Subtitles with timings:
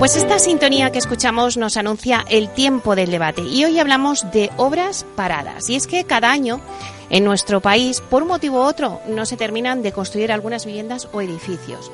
[0.00, 4.50] Pues esta sintonía que escuchamos nos anuncia el tiempo del debate y hoy hablamos de
[4.56, 5.68] obras paradas.
[5.68, 6.58] Y es que cada año
[7.10, 11.06] en nuestro país, por un motivo u otro, no se terminan de construir algunas viviendas
[11.12, 11.92] o edificios,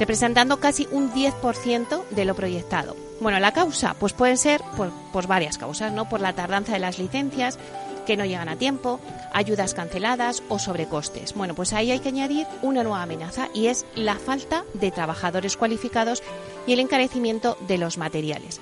[0.00, 2.96] representando casi un 10% de lo proyectado.
[3.20, 6.08] Bueno, la causa, pues pueden ser por, por varias causas, ¿no?
[6.08, 7.60] Por la tardanza de las licencias,
[8.06, 9.00] que no llegan a tiempo,
[9.32, 11.34] ayudas canceladas o sobrecostes.
[11.34, 15.56] Bueno, pues ahí hay que añadir una nueva amenaza y es la falta de trabajadores
[15.56, 16.22] cualificados
[16.66, 18.60] y el encarecimiento de los materiales.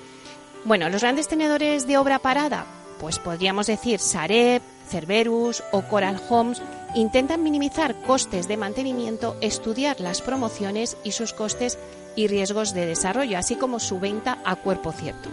[0.65, 2.65] Bueno, los grandes tenedores de obra parada,
[2.99, 6.61] pues podríamos decir Sareb, Cerberus o Coral Homes,
[6.95, 11.77] intentan minimizar costes de mantenimiento, estudiar las promociones y sus costes
[12.15, 15.29] y riesgos de desarrollo, así como su venta a cuerpo cierto.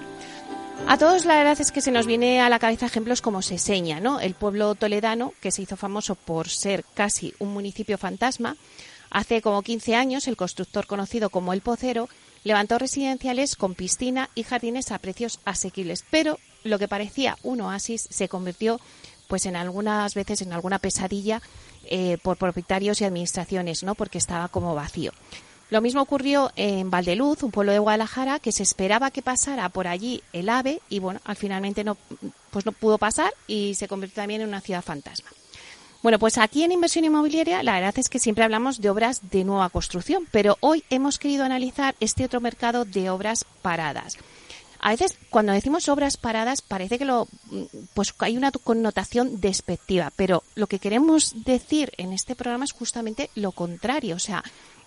[0.87, 4.01] A todos la verdad es que se nos viene a la cabeza ejemplos como Seseña,
[4.01, 4.21] ¿no?
[4.21, 8.57] El pueblo toledano que se hizo famoso por ser casi un municipio fantasma.
[9.11, 12.09] Hace como 15 años el constructor conocido como El Pocero
[12.45, 18.09] levantó residenciales con piscina y jardines a precios asequibles, pero lo que parecía un oasis
[18.11, 18.81] se convirtió
[19.29, 21.41] pues en algunas veces en alguna pesadilla
[21.85, 23.95] eh, por propietarios y administraciones, ¿no?
[23.95, 25.13] Porque estaba como vacío.
[25.71, 29.87] Lo mismo ocurrió en Valdeluz, un pueblo de Guadalajara, que se esperaba que pasara por
[29.87, 31.97] allí el AVE y bueno, al finalmente no,
[32.51, 35.31] pues no pudo pasar y se convirtió también en una ciudad fantasma.
[36.03, 39.45] Bueno, pues aquí en inversión inmobiliaria la verdad es que siempre hablamos de obras de
[39.45, 44.17] nueva construcción, pero hoy hemos querido analizar este otro mercado de obras paradas.
[44.81, 47.29] A veces cuando decimos obras paradas parece que lo
[47.93, 53.29] pues hay una connotación despectiva, pero lo que queremos decir en este programa es justamente
[53.35, 54.43] lo contrario, o sea,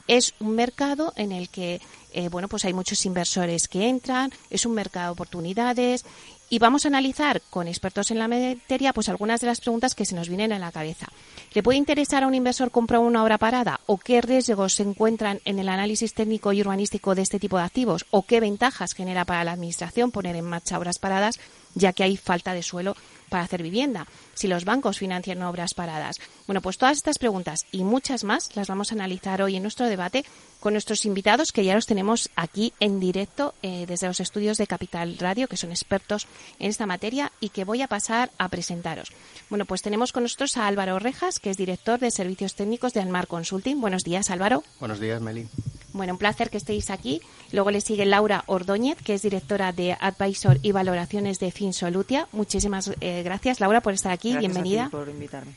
[0.08, 1.81] es un mercado en el que
[2.14, 6.06] eh, bueno pues hay muchos inversores que entran es un mercado de oportunidades.
[6.50, 10.06] Y vamos a analizar con expertos en la materia pues algunas de las preguntas que
[10.06, 11.08] se nos vienen a la cabeza.
[11.52, 15.40] Le puede interesar a un inversor comprar una obra parada o qué riesgos se encuentran
[15.46, 19.25] en el análisis técnico y urbanístico de este tipo de activos o qué ventajas genera
[19.25, 21.40] para la administración poner en marcha obras paradas
[21.75, 22.95] ya que hay falta de suelo
[23.29, 26.19] para hacer vivienda, si los bancos financian obras paradas.
[26.45, 29.88] Bueno, pues todas estas preguntas y muchas más las vamos a analizar hoy en nuestro
[29.88, 30.23] debate
[30.59, 34.67] con nuestros invitados que ya los tenemos aquí en directo eh, desde los estudios de
[34.67, 36.28] Capital Radio, que son expertos
[36.59, 39.09] en esta materia y que voy a pasar a presentaros.
[39.49, 43.02] Bueno, pues tenemos con nosotros a Álvaro Rejas, que es director de Servicios Técnicos de
[43.02, 43.81] Almar Consulting.
[43.81, 44.64] Buenos días, Álvaro.
[44.79, 45.47] Buenos días, Meli.
[45.93, 47.22] Bueno, un placer que estéis aquí.
[47.51, 52.28] Luego le sigue Laura Ordóñez, que es directora de Advisor y Valoraciones de Finsolutia.
[52.31, 54.31] Muchísimas eh, gracias, Laura, por estar aquí.
[54.31, 54.84] Gracias Bienvenida.
[54.84, 55.53] A ti por invitarme.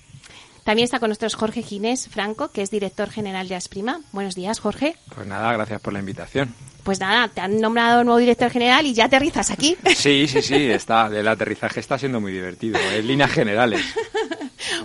[0.65, 4.01] También está con nosotros Jorge Ginés Franco, que es director general de Asprima.
[4.13, 4.97] Buenos días, Jorge.
[5.15, 6.55] Pues nada, gracias por la invitación.
[6.87, 9.77] Pues nada, te han nombrado nuevo director general y ya aterrizas aquí.
[9.97, 11.09] Sí, sí, sí, está.
[11.09, 13.85] El aterrizaje está siendo muy divertido, en líneas generales.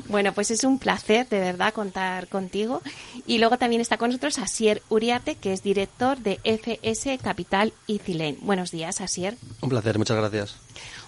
[0.08, 2.82] Bueno, pues es un placer de verdad contar contigo.
[3.26, 8.00] Y luego también está con nosotros Asier Uriarte, que es director de FS Capital y
[8.00, 8.38] Cilén.
[8.42, 9.38] Buenos días, Asier.
[9.62, 10.58] Un placer, muchas gracias.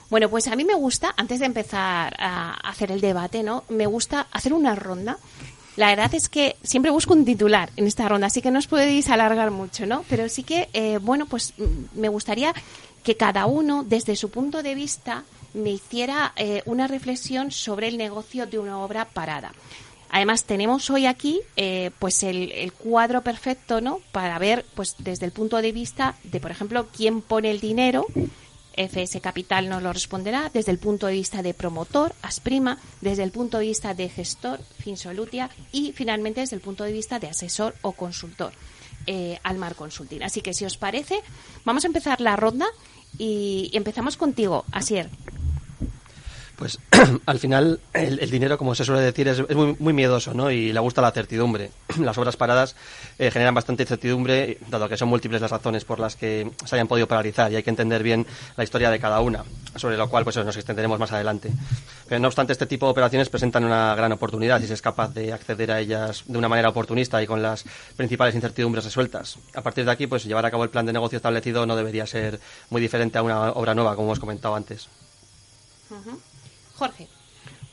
[0.10, 3.66] Bueno, pues a mí me gusta, antes de empezar a hacer el debate, ¿no?
[3.70, 5.18] Me gusta hacer una ronda.
[5.76, 8.68] La verdad es que siempre busco un titular en esta ronda, así que no os
[8.68, 10.06] podéis alargar mucho, ¿no?
[10.08, 12.54] Pero sí que, eh, bueno, pues mm, me gustaría
[13.04, 15.24] que cada uno, desde su punto de vista,
[15.54, 19.52] me hiciera eh, una reflexión sobre el negocio de una obra parada.
[20.10, 24.00] Además, tenemos hoy aquí eh, pues el, el, cuadro perfecto ¿no?
[24.12, 28.06] para ver pues desde el punto de vista de, por ejemplo, quién pone el dinero.
[28.76, 33.32] FS Capital nos lo responderá desde el punto de vista de promotor, Asprima, desde el
[33.32, 37.76] punto de vista de gestor, Finsolutia, y finalmente desde el punto de vista de asesor
[37.82, 38.54] o consultor,
[39.08, 40.24] eh, Almar Consulting.
[40.24, 41.20] Así que si os parece,
[41.66, 42.68] vamos a empezar la ronda
[43.18, 45.10] y empezamos contigo, Asier.
[46.64, 46.80] Pues
[47.26, 50.50] al final el, dinero, como se suele decir, es, muy, muy, miedoso ¿no?
[50.50, 51.72] y le gusta la certidumbre.
[52.00, 52.78] Las obras paradas
[53.20, 56.88] eh, generan bastante incertidumbre, dado que son múltiples las razones por las que se hayan
[56.88, 58.26] podido paralizar y hay que entender bien
[58.56, 59.44] la historia de cada una,
[59.76, 61.52] sobre lo cual pues nos extenderemos más adelante.
[62.08, 65.14] Pero no obstante, este tipo de operaciones presentan una gran oportunidad si se es capaz
[65.14, 67.66] de acceder a ellas de una manera oportunista y con las
[67.98, 69.38] principales incertidumbres resueltas.
[69.54, 72.08] A partir de aquí, pues llevar a cabo el plan de negocio establecido no debería
[72.08, 72.40] ser
[72.70, 74.88] muy diferente a una obra nueva, como hemos comentado antes.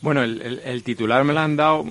[0.02, 1.84] Bueno, el, titular me lo han dado.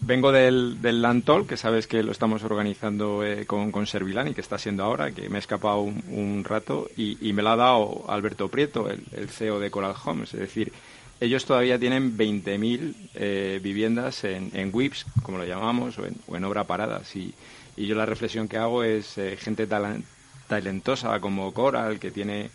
[0.00, 4.40] Vengo del, del Lantol, que sabes que lo estamos organizando eh, con, con Servilani, que
[4.40, 8.04] está siendo ahora, que me he escapado un, rato, y, y, me lo ha dado
[8.08, 10.32] Alberto Prieto, el, CEO de Coral Homes.
[10.32, 10.72] Es decir,
[11.20, 16.36] ellos todavía tienen 20.000 eh, viviendas en, en WIPS, como lo llamamos, o en, o
[16.36, 17.02] en obra parada.
[17.14, 17.34] Y,
[17.76, 20.06] y, yo la reflexión que hago es eh, gente talent,
[20.48, 22.48] talentosa como Coral, que tiene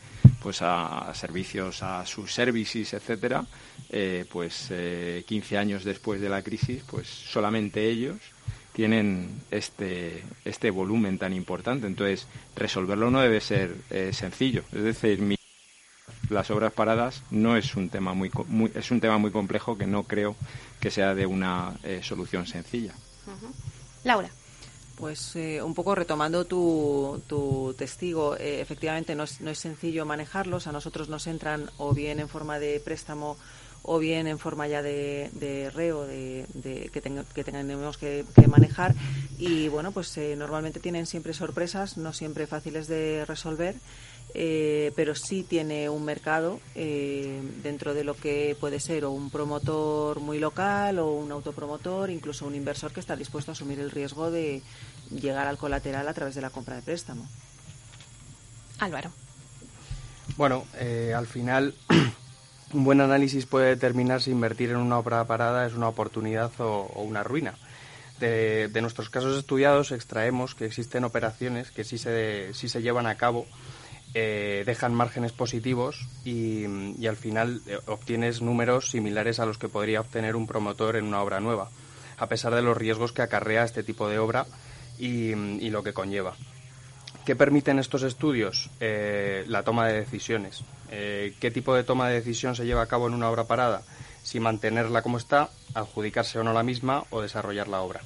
[0.45, 3.43] pues a, servicios, a sus services, etcétera,
[3.89, 8.17] eh, pues eh, 15 años después de la crisis, pues solamente ellos
[8.71, 11.87] tienen este, este volumen tan importante.
[11.87, 14.61] Entonces, resolverlo no debe ser eh, sencillo.
[14.71, 15.35] Es decir,
[16.29, 19.87] las obras paradas no es un tema muy, muy, es un tema muy complejo que
[19.87, 20.35] no creo
[20.79, 22.93] que sea de una eh, solución sencilla.
[24.03, 24.29] Laura.
[24.95, 30.05] Pues eh, un poco retomando tu, tu testigo, eh, efectivamente no es, no es sencillo
[30.05, 30.67] manejarlos.
[30.67, 33.37] A nosotros nos entran o bien en forma de préstamo
[33.87, 38.47] o bien en forma ya de, de reo de, que, tenga, que, tenemos que, que,
[38.47, 38.95] manejar
[39.37, 43.75] y bueno pues eh, normalmente tienen siempre sorpresas no siempre fáciles de resolver
[44.37, 49.29] eh, pero sí tiene un mercado eh, dentro de lo que puede ser o un
[49.29, 53.91] promotor muy local o un autopromotor incluso un inversor que está dispuesto a asumir el
[53.91, 54.61] riesgo de
[55.09, 57.27] llegar al colateral a través de la compra de préstamo
[58.79, 59.11] Álvaro
[60.37, 61.73] bueno eh, al final
[62.73, 66.91] un buen análisis puede determinar si invertir en una obra parada es una oportunidad o,
[66.93, 67.55] o una ruina.
[68.19, 73.07] De, de, nuestros casos estudiados extraemos que existen operaciones que sí se, sí se llevan
[73.07, 73.45] a cabo,
[74.17, 76.63] eh, dejan márgenes positivos y,
[77.05, 81.21] al final eh, obtienes números similares a los que podría obtener un promotor en una
[81.21, 81.69] obra nueva,
[82.17, 84.45] a pesar de los riesgos que acarrea este tipo de obra
[84.97, 85.35] y,
[85.69, 86.33] lo que conlleva.
[87.25, 88.69] ¿Qué permiten estos estudios?
[88.79, 90.63] Eh, la toma de decisiones.
[90.89, 93.81] ¿Qué tipo de toma de decisión se lleva a cabo en una obra parada?
[94.23, 97.99] Si mantenerla como está, adjudicarse o no la misma o desarrollar la obra.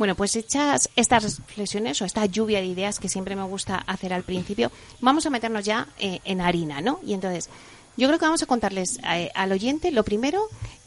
[0.00, 4.14] Bueno, pues hechas estas reflexiones o esta lluvia de ideas que siempre me gusta hacer
[4.14, 7.00] al principio, vamos a meternos ya eh, en harina, ¿no?
[7.04, 7.50] Y entonces,
[7.98, 10.40] yo creo que vamos a contarles eh, al oyente, lo primero,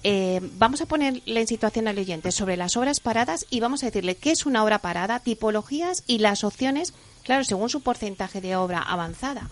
[0.03, 3.86] eh, vamos a ponerle en situación al oyente sobre las obras paradas y vamos a
[3.86, 8.55] decirle qué es una obra parada, tipologías y las opciones, claro, según su porcentaje de
[8.55, 9.48] obra avanzada.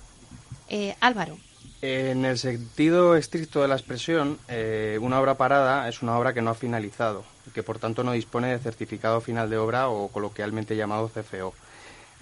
[0.69, 1.37] Eh, Álvaro.
[1.81, 6.41] En el sentido estricto de la expresión, eh, una obra parada es una obra que
[6.41, 10.07] no ha finalizado y que por tanto no dispone de certificado final de obra o
[10.09, 11.55] coloquialmente llamado CFO.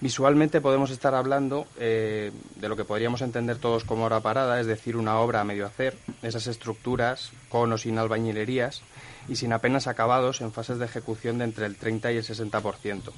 [0.00, 4.66] Visualmente podemos estar hablando eh, de lo que podríamos entender todos como obra parada, es
[4.66, 8.80] decir, una obra a medio hacer, esas estructuras con o sin albañilerías
[9.28, 13.12] y sin apenas acabados en fases de ejecución de entre el 30 y el 60%.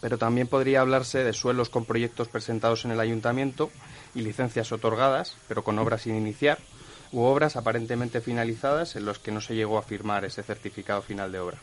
[0.00, 3.70] Pero también podría hablarse de suelos con proyectos presentados en el ayuntamiento
[4.14, 6.58] y licencias otorgadas, pero con obras sin iniciar,
[7.12, 11.32] u obras aparentemente finalizadas en los que no se llegó a firmar ese certificado final
[11.32, 11.58] de obra.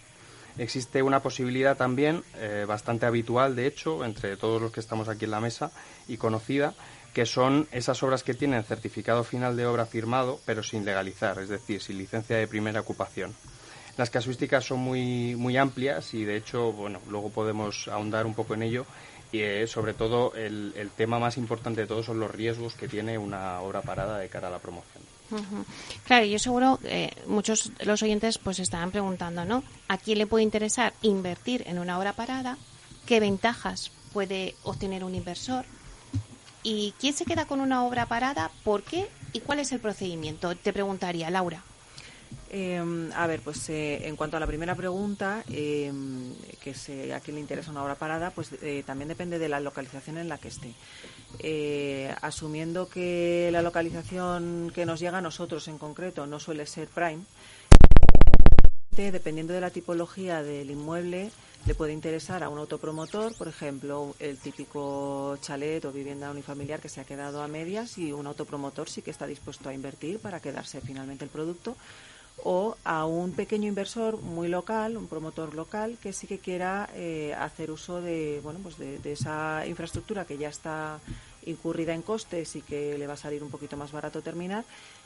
[0.58, 5.25] Existe una posibilidad también, eh, bastante habitual de hecho, entre todos los que estamos aquí
[5.25, 5.72] en la mesa
[6.08, 6.74] y conocida,
[7.13, 11.50] que son esas obras que tienen certificado final de obra firmado, pero sin legalizar, es
[11.50, 13.36] decir, sin licencia de primera ocupación.
[13.98, 18.54] Las casuísticas son muy, muy amplias y, de hecho, bueno, luego podemos ahondar un poco
[18.54, 18.86] en ello.
[19.31, 22.88] Y eh, sobre todo el, el tema más importante de todos son los riesgos que
[22.88, 25.03] tiene una obra parada de cara a la promoción.
[26.05, 29.62] Claro, yo seguro eh, muchos de los oyentes pues estaban preguntando, ¿no?
[29.89, 32.57] ¿A quién le puede interesar invertir en una obra parada?
[33.05, 35.65] ¿Qué ventajas puede obtener un inversor?
[36.63, 38.51] ¿Y quién se queda con una obra parada?
[38.63, 39.07] ¿Por qué?
[39.34, 40.55] y cuál es el procedimiento?
[40.55, 41.63] Te preguntaría, Laura.
[42.50, 42.81] Eh,
[43.13, 45.91] a ver, pues eh, en cuanto a la primera pregunta, eh,
[46.62, 49.60] que es a quién le interesa una obra parada, pues eh, también depende de la
[49.60, 50.74] localización en la que esté.
[51.39, 56.88] Eh, asumiendo que la localización que nos llega a nosotros en concreto no suele ser
[56.88, 57.24] prime,
[58.96, 61.29] dependiendo de la tipología del inmueble,
[61.65, 66.89] le puede interesar a un autopromotor, por ejemplo, el típico chalet o vivienda unifamiliar que
[66.89, 70.39] se ha quedado a medias y un autopromotor sí que está dispuesto a invertir para
[70.39, 71.75] quedarse finalmente el producto
[72.44, 77.34] o a un pequeño inversor muy local, un promotor local que sí que quiera eh,
[77.38, 81.00] hacer uso de, bueno, pues de, esa infraestructura que ya está
[81.46, 84.65] incurrida en costes y que le va a salir un poquito más barato terminar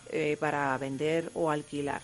[0.10, 2.02] eh, para vender o alquilar.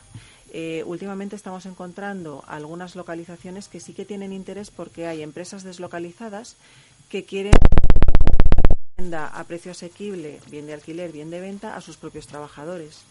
[0.53, 6.55] Eh, últimamente estamos encontrando algunas localizaciones que sí que tienen interés porque hay empresas deslocalizadas
[7.09, 7.53] que quieren
[8.97, 13.03] venda a precio asequible, bien de alquiler, bien de venta, a sus propios trabajadores.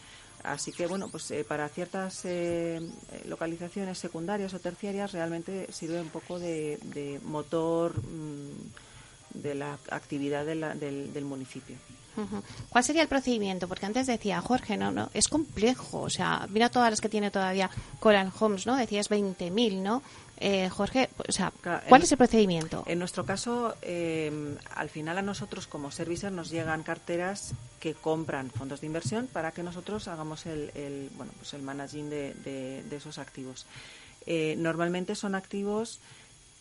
[0.46, 2.80] Así que, bueno, pues eh, para ciertas eh,
[3.26, 8.52] localizaciones secundarias o terciarias realmente sirve un poco de, de motor mmm,
[9.34, 11.76] de la actividad de la, del, del municipio.
[12.70, 13.68] ¿Cuál sería el procedimiento?
[13.68, 16.00] Porque antes decía Jorge, no, no, es complejo.
[16.00, 18.76] O sea, mira todas las que tiene todavía Coral Homes, ¿no?
[18.76, 20.02] Decías 20.000, ¿no?
[20.38, 22.84] Eh, Jorge, o sea, ¿cuál en, es el procedimiento?
[22.86, 28.50] En nuestro caso, eh, al final a nosotros como servicer nos llegan carteras que compran
[28.50, 32.82] fondos de inversión para que nosotros hagamos el, el bueno, pues el managing de, de,
[32.82, 33.66] de esos activos.
[34.26, 36.00] Eh, normalmente son activos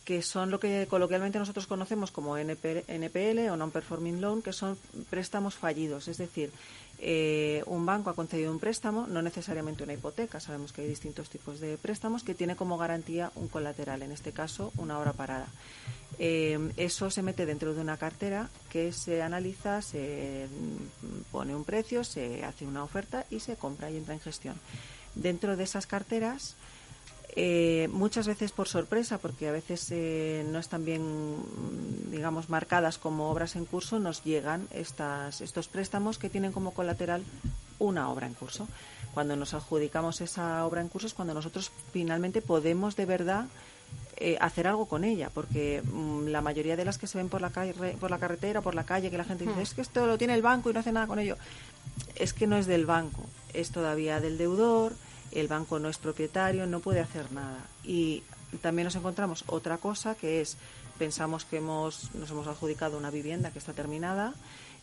[0.06, 4.78] que son lo que coloquialmente nosotros conocemos como NPL o Non-Performing Loan, que son
[5.10, 6.06] préstamos fallidos.
[6.06, 6.54] Es decir,
[6.98, 11.28] eh, un banco ha concedido un préstamo, no necesariamente una hipoteca, sabemos que hay distintos
[11.28, 15.46] tipos de préstamos, que tiene como garantía un colateral, en este caso una hora parada.
[16.18, 20.48] Eh, eso se mete dentro de una cartera que se analiza, se
[21.30, 24.56] pone un precio, se hace una oferta y se compra y entra en gestión.
[25.14, 26.56] Dentro de esas carteras
[27.34, 31.36] eh, muchas veces por sorpresa, porque a veces eh, no están bien,
[32.10, 37.22] digamos, marcadas como obras en curso, nos llegan estas, estos préstamos que tienen como colateral
[37.78, 38.68] una obra en curso.
[39.12, 43.46] Cuando nos adjudicamos esa obra en curso es cuando nosotros finalmente podemos de verdad
[44.18, 47.42] eh, hacer algo con ella, porque mmm, la mayoría de las que se ven por
[47.42, 50.06] la, calle, por la carretera, por la calle, que la gente dice, es que esto
[50.06, 51.36] lo tiene el banco y no hace nada con ello,
[52.14, 54.94] es que no es del banco, es todavía del deudor,
[55.36, 57.66] el banco no es propietario, no puede hacer nada.
[57.84, 58.22] Y
[58.62, 60.56] también nos encontramos otra cosa que es,
[60.98, 64.34] pensamos que hemos, nos hemos adjudicado una vivienda que está terminada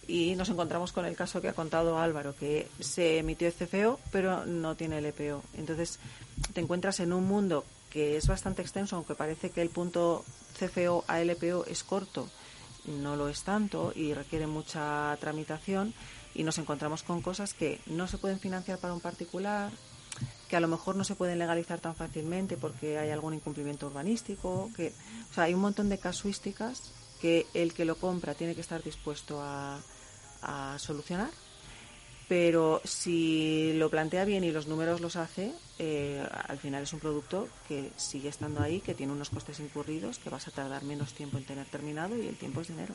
[0.07, 3.99] y nos encontramos con el caso que ha contado Álvaro, que se emitió el CFO
[4.11, 5.43] pero no tiene el EPO.
[5.55, 5.99] Entonces
[6.53, 10.23] te encuentras en un mundo que es bastante extenso, aunque parece que el punto
[10.59, 12.29] CFO a LPO es corto,
[12.85, 15.93] no lo es tanto y requiere mucha tramitación
[16.35, 19.71] y nos encontramos con cosas que no se pueden financiar para un particular,
[20.53, 24.69] que a lo mejor no se pueden legalizar tan fácilmente porque hay algún incumplimiento urbanístico,
[24.75, 24.93] que,
[25.31, 28.83] o sea, hay un montón de casuísticas que el que lo compra tiene que estar
[28.83, 29.81] dispuesto a,
[30.77, 31.31] solucionar,
[32.27, 36.99] pero si lo plantea bien y los números los hace, eh, al final es un
[36.99, 41.15] producto que sigue estando ahí, que tiene unos costes incurridos, que vas a tardar menos
[41.15, 42.93] tiempo en tener terminado y el tiempo es dinero.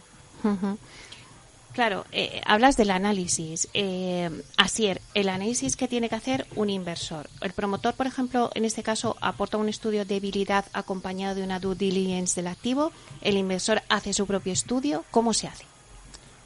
[1.73, 3.69] Claro, eh, hablas del análisis.
[3.73, 7.31] Eh, Asier, el análisis que tiene que hacer un inversor.
[7.41, 11.61] El promotor, por ejemplo, en este caso, aporta un estudio de debilidad acompañado de una
[11.61, 12.91] due diligence del activo.
[13.21, 15.05] El inversor hace su propio estudio.
[15.13, 15.68] ¿Cómo se hace?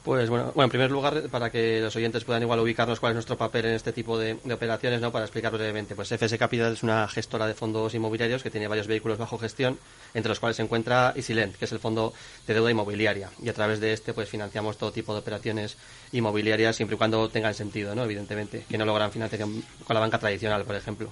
[0.03, 3.15] Pues bueno, bueno, en primer lugar, para que los oyentes puedan igual ubicarnos cuál es
[3.15, 5.13] nuestro papel en este tipo de, operaciones, ¿no?
[5.13, 8.87] Para explicar brevemente, pues FS Capital es una gestora de fondos inmobiliarios que tiene varios
[8.87, 9.79] vehículos bajo gestión,
[10.13, 12.13] entre los cuales se encuentra Isilent, que es el fondo
[12.45, 15.77] de deuda inmobiliaria, y a través de este pues financiamos todo tipo de operaciones
[16.11, 18.03] inmobiliarias siempre y cuando tengan sentido, ¿no?
[18.03, 21.11] Evidentemente, que no logran financiación con la banca tradicional, por ejemplo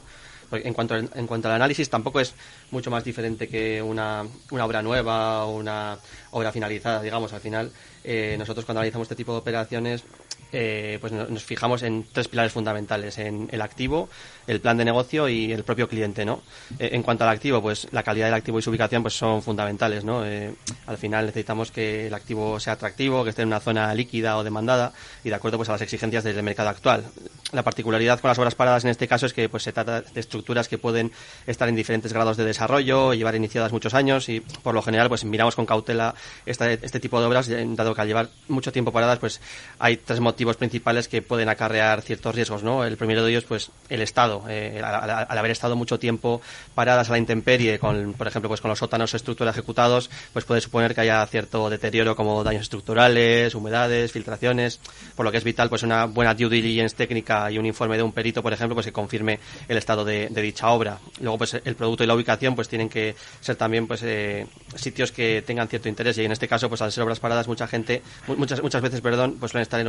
[0.51, 2.33] en cuanto, en cuanto al análisis tampoco es
[2.71, 5.97] mucho más diferente que una, una obra nueva o una
[6.31, 7.33] obra finalizada, digamos.
[7.33, 7.71] Al final,
[8.03, 10.03] eh, nosotros cuando analizamos este tipo de operaciones,
[10.51, 14.09] eh, pues nos fijamos en tres pilares fundamentales, en el activo,
[14.47, 16.41] el plan de negocio y el propio cliente, ¿no?
[16.79, 19.41] Eh, en cuanto al activo, pues la calidad del activo y su ubicación pues son
[19.41, 20.25] fundamentales, ¿no?
[20.25, 20.53] Eh,
[20.87, 24.43] al final necesitamos que el activo sea atractivo, que esté en una zona líquida o
[24.43, 24.93] demandada
[25.23, 27.05] y de acuerdo pues a las exigencias del mercado actual.
[27.53, 30.19] la particularidad con las obras paradas en este caso es que pues se trata de
[30.19, 31.11] estructuras que pueden
[31.47, 35.25] estar en diferentes grados de desarrollo, llevar iniciadas muchos años y por lo general pues
[35.25, 36.15] miramos con cautela
[36.45, 39.41] este tipo de obras, dado que al llevar mucho tiempo paradas pues
[39.79, 42.83] hay tres motivos principales que pueden acarrear ciertos riesgos, ¿no?
[42.83, 46.41] El primero de ellos pues el estado, eh, al, haber estado mucho tiempo
[46.75, 50.61] paradas a la intemperie, con, por ejemplo pues con los sótanos estructura ejecutados, pues puede
[50.61, 54.79] suponer que haya cierto deterioro como daños estructurales, humedades, filtraciones,
[55.15, 58.03] por lo que es vital pues una buena due diligence técnica y un informe de
[58.03, 60.97] un perito, por ejemplo, pues que confirme el estado de, dicha obra.
[61.19, 65.11] Luego pues el producto y la ubicación pues tienen que ser también pues eh, sitios
[65.11, 68.01] que tengan cierto interés y en este caso pues al ser obras paradas mucha gente
[68.27, 69.87] muchas muchas veces perdón pues suelen estar en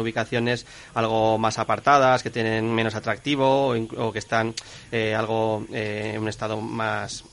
[0.95, 4.55] algo más apartadas que tienen menos atractivo o, que están
[4.91, 7.25] eh, algo eh, en un estado más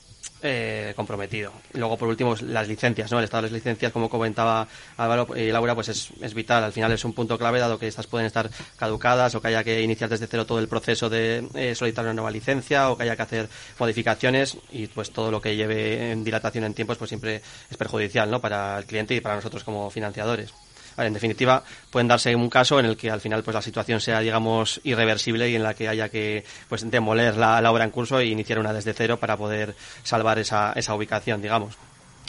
[0.42, 1.52] eh, comprometido.
[1.74, 3.18] Luego, por último, las licencias, ¿no?
[3.18, 6.64] El estado de las licencias, como comentaba Álvaro y Laura, pues es, es, vital.
[6.64, 9.62] Al final es un punto clave, dado que estas pueden estar caducadas o que haya
[9.62, 13.02] que iniciar desde cero todo el proceso de eh, solicitar una nueva licencia o que
[13.02, 13.48] haya que hacer
[13.78, 18.30] modificaciones y pues todo lo que lleve en dilatación en tiempos pues siempre es perjudicial,
[18.30, 18.40] ¿no?
[18.40, 20.54] Para el cliente y para nosotros como financiadores
[20.96, 24.20] en definitiva, pueden darse un caso en el que al final pues la situación sea,
[24.20, 28.18] digamos, irreversible y en la que haya que pues demoler la, la obra en curso
[28.18, 31.76] e iniciar una desde cero para poder salvar esa, esa ubicación, digamos.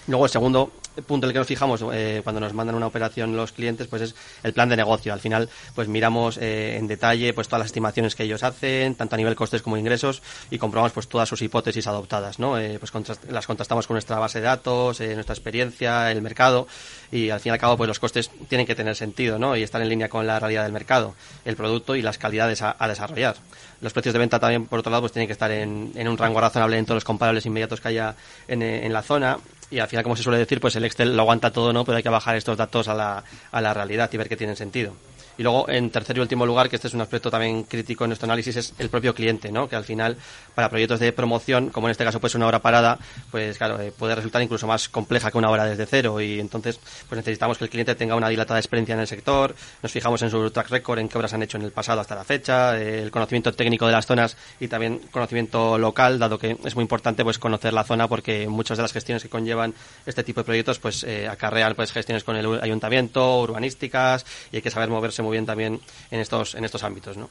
[0.07, 0.71] Luego, el segundo
[1.05, 4.01] punto en el que nos fijamos eh, cuando nos mandan una operación los clientes, pues
[4.01, 5.13] es el plan de negocio.
[5.13, 9.15] Al final, pues miramos eh, en detalle pues todas las estimaciones que ellos hacen, tanto
[9.15, 12.57] a nivel costes como ingresos, y comprobamos pues todas sus hipótesis adoptadas, ¿no?
[12.57, 12.91] Eh, pues
[13.29, 16.67] las contrastamos con nuestra base de datos, nuestra experiencia, el mercado,
[17.11, 19.55] y al fin y al cabo, pues los costes tienen que tener sentido, ¿no?
[19.55, 22.75] Y estar en línea con la realidad del mercado, el producto y las calidades a,
[22.87, 23.35] desarrollar.
[23.79, 26.39] Los precios de venta también, por otro lado, pues tienen que estar en, un rango
[26.39, 28.15] razonable en todos los comparables inmediatos que haya
[28.47, 29.37] en, en la zona
[29.71, 31.85] y al final, como se suele decir, pues el Excel lo aguanta todo, ¿no?
[31.85, 34.55] Pero hay que bajar estos datos a la, a la realidad y ver que tienen
[34.57, 34.93] sentido.
[35.37, 38.09] Y luego, en tercer y último lugar, que este es un aspecto también crítico en
[38.09, 39.67] nuestro análisis, es el propio cliente, ¿no?
[39.67, 40.17] Que al final,
[40.55, 43.91] para proyectos de promoción, como en este caso pues una hora parada, pues claro, eh,
[43.97, 47.65] puede resultar incluso más compleja que una hora desde cero y entonces pues necesitamos que
[47.65, 50.99] el cliente tenga una dilatada experiencia en el sector, nos fijamos en su track record,
[50.99, 53.85] en qué obras han hecho en el pasado hasta la fecha, eh, el conocimiento técnico
[53.85, 57.83] de las zonas y también conocimiento local, dado que es muy importante pues conocer la
[57.83, 59.73] zona porque muchas de las gestiones que conllevan
[60.05, 64.61] este tipo de proyectos pues eh, acarrean pues gestiones con el ayuntamiento, urbanísticas y hay
[64.61, 67.29] que saber moverse muy bien también en estos, en estos ámbitos, ¿no?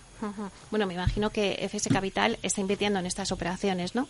[0.70, 4.08] Bueno, me imagino que FS Capital está invirtiendo en estas operaciones, ¿no?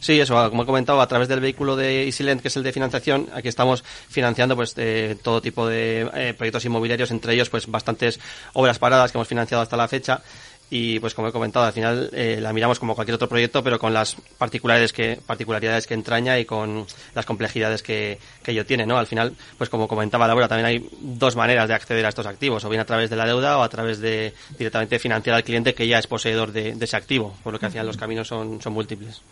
[0.00, 2.72] Sí, eso, como he comentado, a través del vehículo de EasyLend, que es el de
[2.72, 4.76] financiación, aquí estamos financiando pues
[5.22, 8.20] todo tipo de eh, proyectos inmobiliarios, entre ellos pues bastantes
[8.52, 10.22] obras paradas que hemos financiado hasta la fecha
[10.70, 13.78] y pues como he comentado al final eh, la miramos como cualquier otro proyecto pero
[13.78, 18.84] con las particularidades que particularidades que entraña y con las complejidades que, que ello tiene
[18.84, 22.26] no al final pues como comentaba Laura también hay dos maneras de acceder a estos
[22.26, 25.44] activos o bien a través de la deuda o a través de directamente financiar al
[25.44, 27.96] cliente que ya es poseedor de, de ese activo por lo que al final los
[27.96, 29.22] caminos son, son múltiples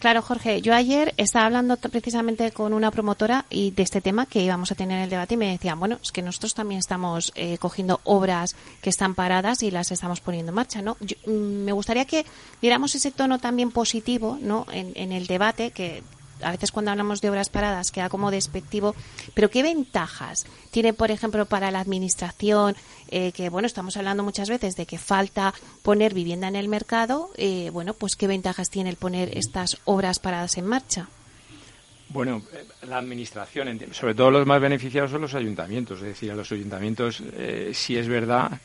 [0.00, 4.42] Claro, Jorge, yo ayer estaba hablando precisamente con una promotora y de este tema que
[4.42, 7.58] íbamos a tener el debate y me decían, bueno, es que nosotros también estamos eh,
[7.58, 10.96] cogiendo obras que están paradas y las estamos poniendo en marcha, ¿no?
[11.26, 12.24] Mm, me gustaría que
[12.62, 14.66] diéramos ese tono también positivo, ¿no?
[14.72, 16.02] En, en el debate que
[16.42, 18.94] a veces cuando hablamos de obras paradas queda como despectivo,
[19.34, 22.76] pero ¿qué ventajas tiene, por ejemplo, para la administración,
[23.08, 27.30] eh, que bueno, estamos hablando muchas veces de que falta poner vivienda en el mercado,
[27.36, 31.08] eh, bueno, pues qué ventajas tiene el poner estas obras paradas en marcha?
[32.08, 35.98] Bueno, eh, la administración, sobre todo los más beneficiados son los ayuntamientos.
[35.98, 37.22] Es decir, a los ayuntamientos,
[37.72, 38.60] si es verdad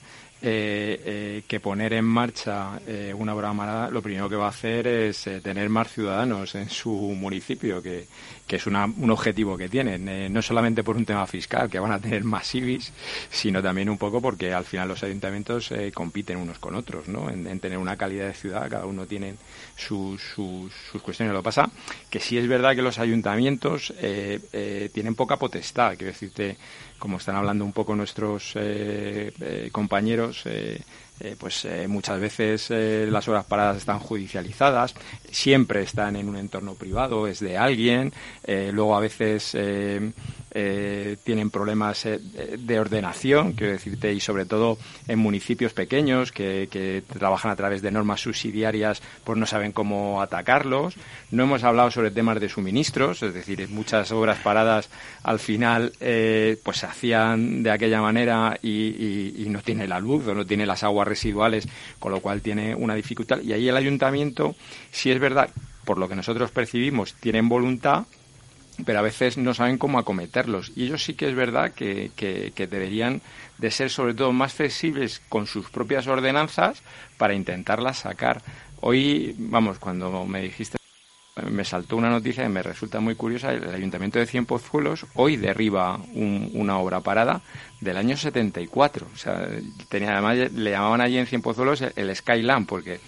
[0.48, 4.50] eh, eh, que poner en marcha eh, una obra marada lo primero que va a
[4.50, 8.06] hacer es tener más ciudadanos en su municipio, que,
[8.48, 12.24] es un objetivo que tienen, no solamente por un tema fiscal, que van a tener
[12.24, 12.94] más IBIS,
[13.30, 17.30] sino también un poco porque al final los ayuntamientos compiten unos con otros, ¿no?
[17.30, 19.36] En, tener una calidad de ciudad, cada uno tiene
[19.76, 21.34] sus, sus, sus cuestiones.
[21.34, 21.70] Lo que pasa
[22.10, 26.58] que sí es verdad que los ayuntamientos tienen poca potestad, quiero decirte,
[27.06, 30.82] como están hablando un poco nuestros eh, eh, compañeros, eh,
[31.38, 32.72] pues muchas veces
[33.12, 34.96] las horas paradas están judicializadas,
[35.32, 38.12] siempre están en un entorno privado, es de alguien,
[38.48, 39.56] luego a veces
[40.58, 42.18] eh, tienen problemas eh,
[42.58, 47.92] de ordenación, quiero decirte, y sobre todo en municipios pequeños que, trabajan a través de
[47.92, 50.96] normas subsidiarias, pues no saben cómo atacarlos.
[51.30, 54.90] No hemos hablado sobre temas de suministros, es decir, muchas obras paradas
[55.24, 60.26] al final eh, pues se hacían de aquella manera y, y no tiene la luz
[60.28, 61.68] o no tiene las aguas residuales,
[62.00, 63.42] con lo cual tiene una dificultad.
[63.42, 64.56] Y ahí el ayuntamiento,
[64.90, 65.50] si es verdad,
[65.84, 68.06] por lo que nosotros percibimos, tienen voluntad,
[68.84, 70.72] pero a veces no saben cómo acometerlos.
[70.76, 73.22] Y ellos sí que es verdad que, que, deberían
[73.58, 76.82] de ser sobre todo más flexibles con sus propias ordenanzas
[77.18, 78.42] para intentarlas sacar.
[78.82, 80.78] Hoy, vamos, cuando me dijiste
[81.50, 83.52] me saltó una noticia que me resulta muy curiosa.
[83.52, 87.42] El Ayuntamiento de Cienpozuelos hoy derriba una obra parada
[87.82, 89.08] del año 74.
[89.14, 89.48] O sea,
[89.90, 93.02] tenía, además le llamaban allí en Cienpozuelos el, el Skyland, porque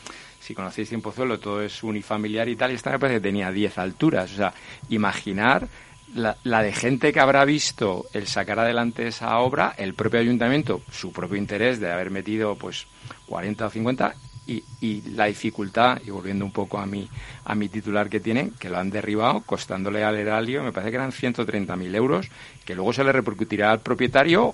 [0.47, 3.77] si conocéis Cienpozuelo todo es unifamiliar y tal, y esta me parece que tenía 10
[3.79, 4.31] alturas.
[4.31, 4.53] O sea,
[4.87, 5.67] imaginar
[6.15, 10.81] la, la, de gente que habrá visto el sacar adelante esa obra, el propio ayuntamiento,
[10.89, 12.87] su propio interés de haber metido pues
[13.25, 14.15] 40 o 50
[14.47, 17.09] y, y, la dificultad, y volviendo un poco a mi,
[17.43, 20.95] a mi titular que tienen, que lo han derribado costándole al Heralio, me parece que
[20.95, 22.29] eran 130.000 euros,
[22.63, 24.53] que luego se le repercutirá al propietario,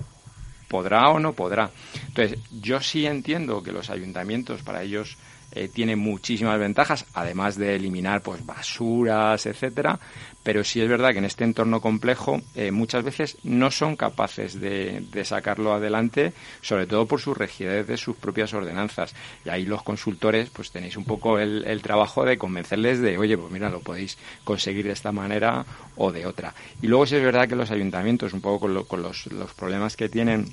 [0.66, 1.70] podrá o no podrá.
[2.08, 5.16] Entonces, yo sí entiendo que los ayuntamientos, para ellos,
[5.54, 9.98] eh, tiene muchísimas ventajas, además de eliminar pues basuras, etcétera,
[10.44, 14.60] pero sí es verdad que en este entorno complejo eh, muchas veces no son capaces
[14.60, 19.14] de, sacarlo adelante, sobre todo por su rigidez de sus propias ordenanzas.
[19.44, 23.50] Y ahí los consultores pues tenéis un poco el, trabajo de convencerles de, oye, pues
[23.50, 25.64] mira, lo podéis conseguir de esta manera
[25.96, 26.54] o de otra.
[26.82, 30.52] Y luego sí es verdad que los ayuntamientos, un poco con, los, problemas que tienen,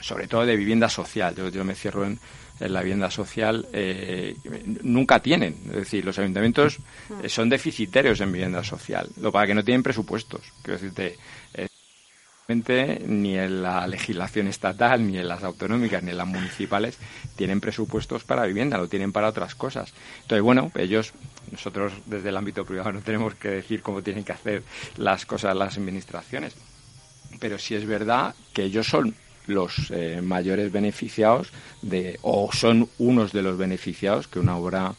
[0.00, 2.18] sobre todo de vivienda social, yo, yo me cierro en
[2.60, 4.36] en la vivienda social eh,
[4.82, 5.56] nunca tienen.
[5.66, 6.78] Es decir, los ayuntamientos
[7.22, 10.40] eh, son deficitarios en vivienda social, lo para que no tienen presupuestos.
[10.62, 11.18] Quiero decirte,
[11.54, 11.68] eh,
[13.06, 16.98] ni en la legislación estatal, ni en las autonómicas, ni en las municipales
[17.36, 19.94] tienen presupuestos para vivienda, lo tienen para otras cosas.
[20.22, 21.14] Entonces, bueno, ellos,
[21.50, 24.62] nosotros desde el ámbito privado no tenemos que decir cómo tienen que hacer
[24.96, 26.54] las cosas las administraciones.
[27.40, 29.14] Pero sí es verdad que ellos son
[29.46, 31.50] los eh, mayores beneficiados
[31.82, 34.94] de, o son unos de los beneficiados que una obra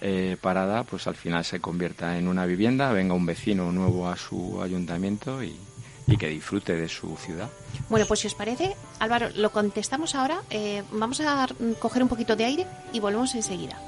[0.00, 4.16] eh, parada pues al final se convierta en una vivienda, venga un vecino nuevo a
[4.16, 5.56] su ayuntamiento y,
[6.18, 7.48] que disfrute de su ciudad.
[7.88, 10.42] Bueno, pues si os parece, Álvaro, lo contestamos ahora.
[10.50, 11.46] Eh, vamos a
[11.78, 13.78] coger un poquito de aire y volvemos enseguida.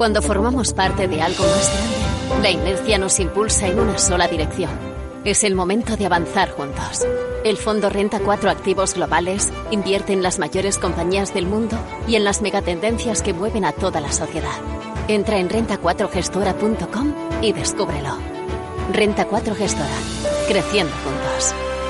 [0.00, 4.70] Cuando formamos parte de algo más grande, la inercia nos impulsa en una sola dirección.
[5.26, 7.06] Es el momento de avanzar juntos.
[7.44, 11.76] El Fondo Renta 4 Activos Globales invierte en las mayores compañías del mundo
[12.08, 14.56] y en las megatendencias que mueven a toda la sociedad.
[15.06, 18.16] Entra en renta4gestora.com y descúbrelo.
[18.94, 19.98] Renta 4 Gestora.
[20.48, 21.54] Creciendo juntos.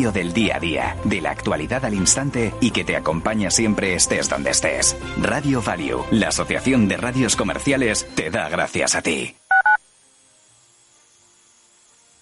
[0.00, 4.30] del día a día, de la actualidad al instante y que te acompaña siempre estés
[4.30, 4.96] donde estés.
[5.20, 9.36] Radio Value, la Asociación de Radios Comerciales, te da gracias a ti.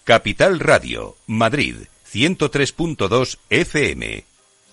[0.03, 1.75] Capital Radio, Madrid,
[2.11, 4.28] 103.2 FM.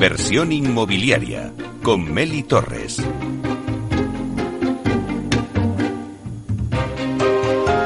[0.00, 3.02] Inversión inmobiliaria con Meli Torres.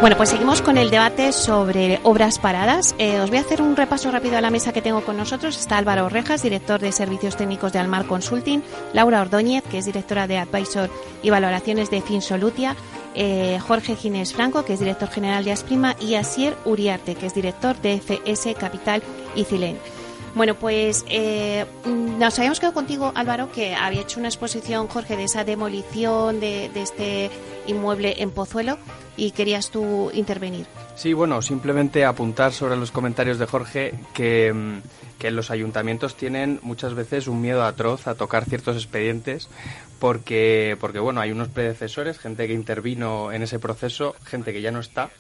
[0.01, 2.95] Bueno, pues seguimos con el debate sobre obras paradas.
[2.99, 5.59] Eh, os voy a hacer un repaso rápido a la mesa que tengo con nosotros.
[5.59, 10.29] Está Álvaro Rejas, director de Servicios Técnicos de Almar Consulting, Laura Ordóñez, que es directora
[10.29, 12.77] de Advisor y Valoraciones de Finsolutia,
[13.17, 17.35] eh, Jorge Ginés Franco, que es director general de Asprima, y Asier Uriarte, que es
[17.35, 19.03] director de FS Capital
[19.35, 19.79] y Cilén.
[20.35, 25.25] Bueno, pues eh, nos habíamos quedado contigo, Álvaro, que había hecho una exposición, Jorge, de
[25.25, 27.31] esa demolición de, este
[27.69, 28.79] inmueble en Pozuelo
[29.17, 30.67] y querías tú intervenir.
[30.97, 34.83] Sí, bueno, simplemente apuntar sobre los comentarios de Jorge que, mm,
[35.21, 39.49] que los ayuntamientos tienen muchas veces un miedo atroz a tocar ciertos expedientes
[40.01, 44.73] porque, porque bueno, hay unos predecesores, gente que intervino en ese proceso, gente que ya
[44.73, 45.11] no está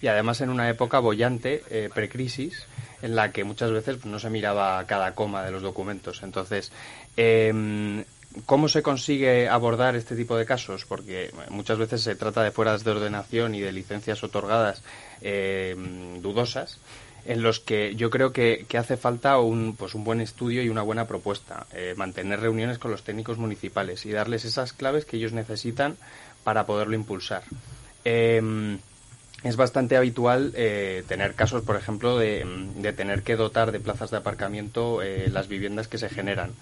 [0.00, 2.66] y además en una época bollante, eh, precrisis,
[3.02, 6.22] en la que muchas veces no se miraba cada coma de los documentos.
[6.22, 6.72] Entonces,
[7.16, 8.04] em,
[8.46, 10.86] ¿Cómo se consigue abordar este tipo de casos?
[10.86, 14.82] Porque muchas veces se trata de fueras de ordenación y de licencias otorgadas
[15.20, 16.78] em, dudosas,
[17.26, 20.82] en los que yo creo que, hace falta un, pues un buen estudio y una
[20.82, 21.66] buena propuesta.
[21.72, 25.96] Eh, mantener reuniones con los técnicos municipales y darles esas claves que ellos necesitan
[26.42, 27.42] para poderlo impulsar.
[28.04, 28.78] Em,
[29.42, 32.46] es bastante habitual eh, tener casos, por ejemplo, de,
[32.96, 36.52] tener que dotar de plazas de aparcamiento eh, las viviendas que se generan.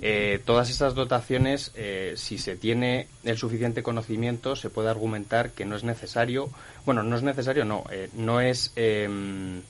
[0.00, 1.72] Eh, todas esas dotaciones,
[2.14, 6.50] si se tiene el suficiente conocimiento, se puede argumentar que no es necesario,
[6.86, 9.62] bueno, no es necesario, no, no es em,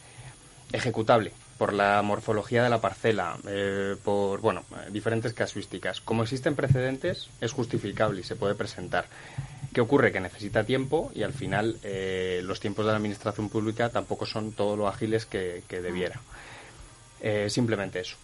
[0.72, 3.36] ejecutable por la morfología de la parcela,
[4.04, 6.00] por bueno, diferentes casuísticas.
[6.00, 9.06] Como existen precedentes, es justificable y se puede presentar.
[9.72, 10.12] ¿Qué ocurre?
[10.12, 14.52] Que necesita tiempo y al final eh, los tiempos de la administración pública tampoco son
[14.52, 16.20] todo lo ágiles que, debiera.
[17.20, 18.16] Eh, simplemente eso.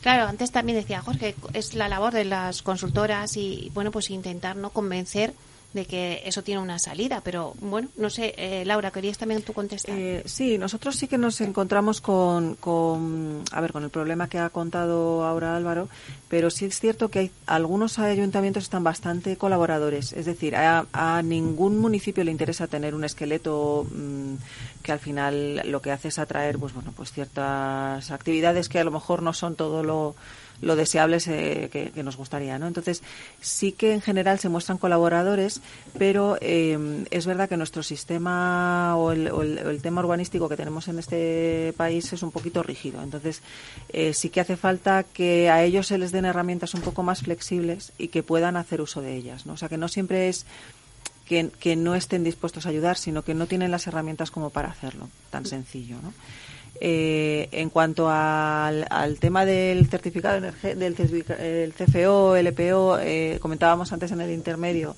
[0.00, 4.56] Claro, antes también decía Jorge, es la labor de las consultoras y, bueno, pues intentar
[4.56, 5.34] no convencer
[5.72, 7.20] de que eso tiene una salida.
[7.22, 9.96] Pero bueno, no sé, eh, Laura, ¿querías también tú contestar?
[9.96, 14.38] Eh, sí, nosotros sí que nos encontramos con, con, a ver, con el problema que
[14.38, 15.88] ha contado ahora Álvaro,
[16.28, 20.12] pero sí es cierto que hay, algunos ayuntamientos están bastante colaboradores.
[20.12, 20.86] Es decir, a,
[21.22, 24.34] ningún municipio le interesa tener un esqueleto mm,
[24.82, 28.84] que al final lo que hace es atraer, pues bueno, pues ciertas actividades que a
[28.84, 30.14] lo mejor no son todo lo
[30.60, 32.58] lo deseable que, nos gustaría.
[32.58, 32.66] ¿no?
[32.66, 33.02] Entonces,
[33.40, 35.60] sí que en general se muestran colaboradores,
[35.98, 41.72] pero eh, es verdad que nuestro sistema o el, tema urbanístico que tenemos en este
[41.76, 43.02] país es un poquito rígido.
[43.02, 43.42] Entonces,
[43.90, 47.22] eh, sí que hace falta que a ellos se les den herramientas un poco más
[47.22, 49.46] flexibles y que puedan hacer uso de ellas.
[49.46, 49.54] ¿no?
[49.54, 50.46] O sea, que no siempre es
[51.26, 54.70] que, que, no estén dispuestos a ayudar, sino que no tienen las herramientas como para
[54.70, 55.96] hacerlo, tan sencillo.
[56.02, 56.12] ¿no?
[56.80, 58.86] Eh, en cuanto al,
[59.18, 60.94] tema del certificado del
[61.74, 64.94] CFO, LPO, eh, comentábamos antes en el intermedio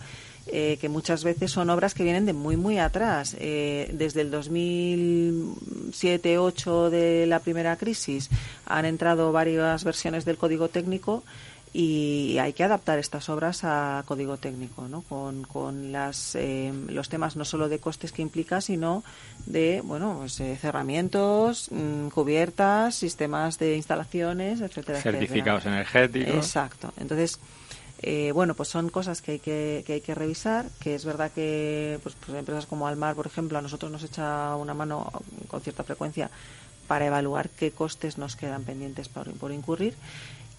[0.47, 3.33] eh, que muchas veces son obras que vienen de muy, muy atrás.
[3.33, 8.29] desde el 2007-2008 de la primera crisis
[8.67, 11.25] han entrado varias versiones del código técnico
[11.73, 15.03] y hay que adaptar estas obras a código técnico, ¿no?
[15.03, 19.05] con, con las, eh, los temas no solo de costes que implica, sino
[19.47, 25.01] de bueno, pues, eh, cerramientos, mm, cubiertas, sistemas de instalaciones, etcétera.
[25.01, 26.35] Certificados energéticos.
[26.35, 26.93] Exacto.
[26.97, 27.39] Entonces,
[28.03, 31.31] eh, bueno, pues son cosas que hay que, que hay que revisar, que es verdad
[31.31, 35.13] que pues, pues, empresas como Almar, por ejemplo, a nosotros nos echa una mano
[35.47, 36.31] con cierta frecuencia
[36.89, 39.95] para evaluar qué costes nos quedan pendientes por, por incurrir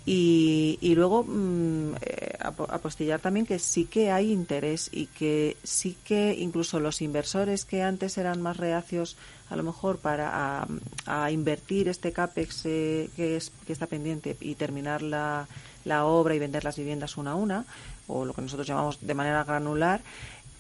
[0.06, 5.96] y, y luego mm, eh, apostillar también que sí que hay interés y que sí
[6.04, 9.16] que incluso los inversores que antes eran más reacios
[9.50, 10.66] a lo mejor para
[11.06, 15.48] a, invertir este CAPEX eh, que, es, que está pendiente y terminar la,
[15.86, 17.66] la obra y vender las viviendas una a una,
[18.08, 20.02] o lo que nosotros llamamos de manera granular,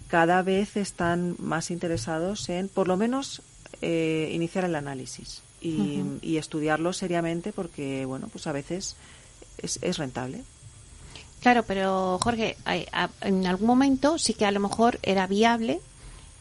[0.07, 3.41] cada vez están más interesados en, por lo menos,
[3.81, 8.97] eh, iniciar el análisis y, y, estudiarlo seriamente porque, bueno, pues a veces
[9.61, 10.43] es, rentable.
[11.41, 12.55] Claro, pero Jorge,
[13.21, 15.81] en algún momento sí que a lo mejor era viable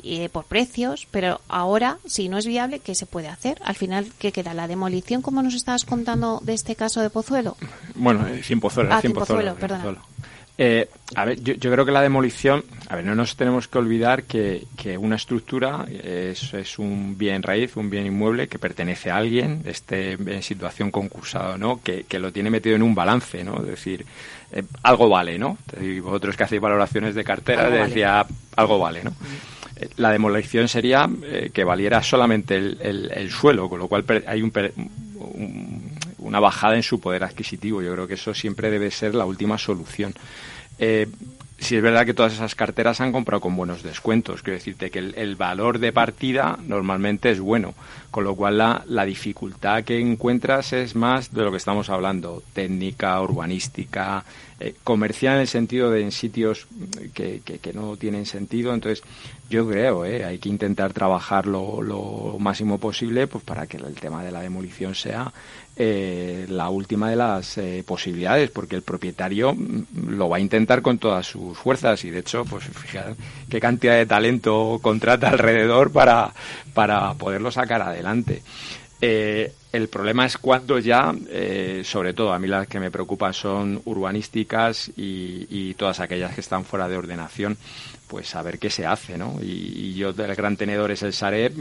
[0.02, 3.60] eh, por precios, pero ahora, si no es viable, ¿qué se puede hacer?
[3.64, 4.54] Al final, ¿qué queda?
[4.54, 7.56] ¿La demolición, como nos estabas contando de este caso de Pozuelo?
[7.94, 9.98] Bueno, eh, sin Pozuelo, ah, sin Pozuelo, perdón.
[10.58, 14.24] Eh, a ver, yo, creo que la demolición, a ver, no nos tenemos que olvidar
[14.24, 14.66] que,
[14.98, 20.12] una estructura es, es, un bien raíz, un bien inmueble que pertenece a alguien, esté
[20.12, 23.60] en situación concursada no, que, que lo tiene metido en un balance, ¿no?
[23.60, 24.04] Es decir,
[24.52, 25.56] eh, algo vale, ¿no?
[25.80, 29.14] Y vosotros que hacéis valoraciones de cartera, decía, algo vale, ¿no?
[29.76, 31.08] Eh, la demolición sería
[31.54, 34.52] que valiera solamente el, el, suelo, con lo cual hay un,
[36.20, 37.82] una bajada en su poder adquisitivo.
[37.82, 40.14] Yo creo que eso siempre debe ser la última solución.
[40.78, 41.08] Eh,
[41.60, 44.42] si es verdad que todas esas carteras han comprado con buenos descuentos.
[44.42, 47.74] Quiero decirte que el, valor de partida normalmente es bueno,
[48.10, 52.42] con lo cual la, la, dificultad que encuentras es más de lo que estamos hablando,
[52.54, 54.24] técnica, urbanística,
[54.58, 56.66] eh, comercial en el sentido de en sitios
[57.12, 58.72] que, que, no tienen sentido.
[58.72, 59.02] Entonces,
[59.50, 63.94] yo creo, eh, hay que intentar trabajar lo, lo máximo posible pues para que el
[63.94, 65.32] tema de la demolición sea
[65.76, 70.82] eh, la última de las eh, posibilidades, porque el propietario mm, lo va a intentar
[70.82, 73.14] con todas sus fuerzas y de hecho, pues fíjate
[73.48, 76.32] qué cantidad de talento contrata alrededor para,
[76.74, 78.42] para poderlo sacar adelante.
[79.00, 81.14] Eh, el problema es cuando ya,
[81.84, 86.40] sobre todo a mí las que me preocupan son urbanísticas y, y todas aquellas que
[86.40, 87.56] están fuera de ordenación,
[88.10, 89.38] pues a ver qué se hace, ¿no?
[89.40, 91.52] Y, yo, el gran tenedor es el Sareb,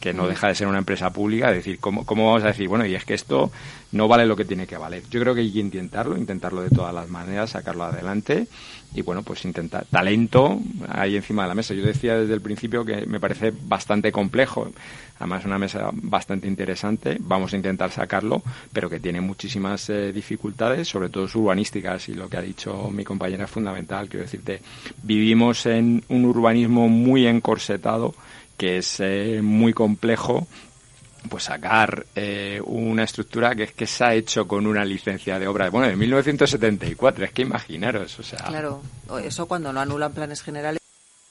[0.00, 2.84] que no deja de ser una empresa pública, decir, ¿cómo, ¿cómo vamos a decir, bueno,
[2.84, 3.52] y es que esto
[3.92, 5.04] no vale lo que tiene que valer?
[5.10, 8.48] Yo creo que hay que intentarlo, intentarlo de todas las maneras, sacarlo adelante
[8.94, 9.86] y, bueno, pues intentar.
[9.90, 11.72] Talento ahí encima de la mesa.
[11.72, 14.72] Yo decía desde el principio que me parece bastante complejo,
[15.18, 20.88] además una mesa bastante interesante, vamos a intentar sacarlo, pero que tiene muchísimas eh, dificultades,
[20.88, 24.60] sobre todo urbanísticas, y lo que ha dicho mi compañera es fundamental, quiero decirte,
[25.02, 28.14] vivimos en un, urbanismo muy encorsetado
[28.56, 30.46] que es eh, muy complejo.
[31.28, 35.46] Pues sacar eh, una estructura que es que se ha hecho con una licencia de
[35.46, 38.40] obra bueno de 1974 es que imaginaros o sea.
[38.40, 38.82] Claro
[39.22, 40.80] eso cuando no anulan planes generales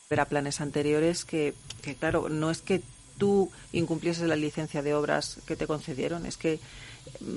[0.10, 2.82] era planes anteriores que, que claro no es que
[3.22, 6.60] tú incumplieses la licencia de obras que te concedieron es que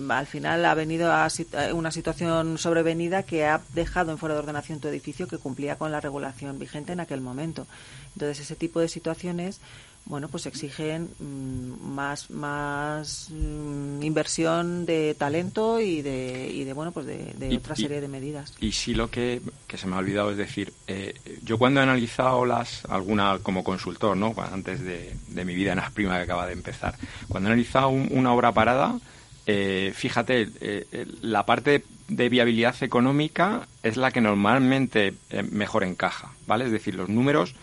[0.09, 1.29] al final ha venido a
[1.75, 5.92] una situación sobrevenida que ha dejado en fuera de ordenación tu edificio que cumplía con
[5.92, 7.66] la regulación vigente en aquel momento.
[8.14, 9.61] Entonces, ese tipo de situaciones,
[10.07, 16.93] bueno, pues exigen mm, más, más mm, inversión de talento y de, y de bueno,
[16.93, 18.53] pues de, otra serie de medidas.
[18.61, 19.40] Y sí lo que,
[19.75, 24.17] se me ha olvidado es decir, eh, yo cuando he analizado las, alguna como consultor,
[24.17, 24.35] ¿no?
[24.37, 26.95] Antes de, mi vida en Asprima que acaba de empezar,
[27.29, 28.99] cuando he analizado una obra parada,
[29.47, 36.33] eh, fíjate, eh, la parte de viabilidad económica es la que normalmente eh, mejor encaja,
[36.47, 36.64] ¿vale?
[36.64, 37.55] Es decir, los números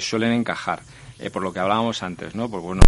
[0.00, 0.82] suelen encajar,
[1.32, 2.48] por lo que hablábamos antes, ¿no?
[2.48, 2.82] Pues bueno,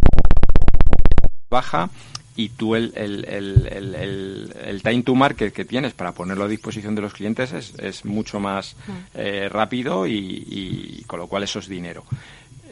[1.51, 1.90] baja
[2.37, 6.95] y tú el, el, el, el, time to market que tienes para ponerlo a disposición
[6.95, 9.49] de los clientes es, es mucho más mm.
[9.51, 12.05] rápido y, y, con lo cual eso es dinero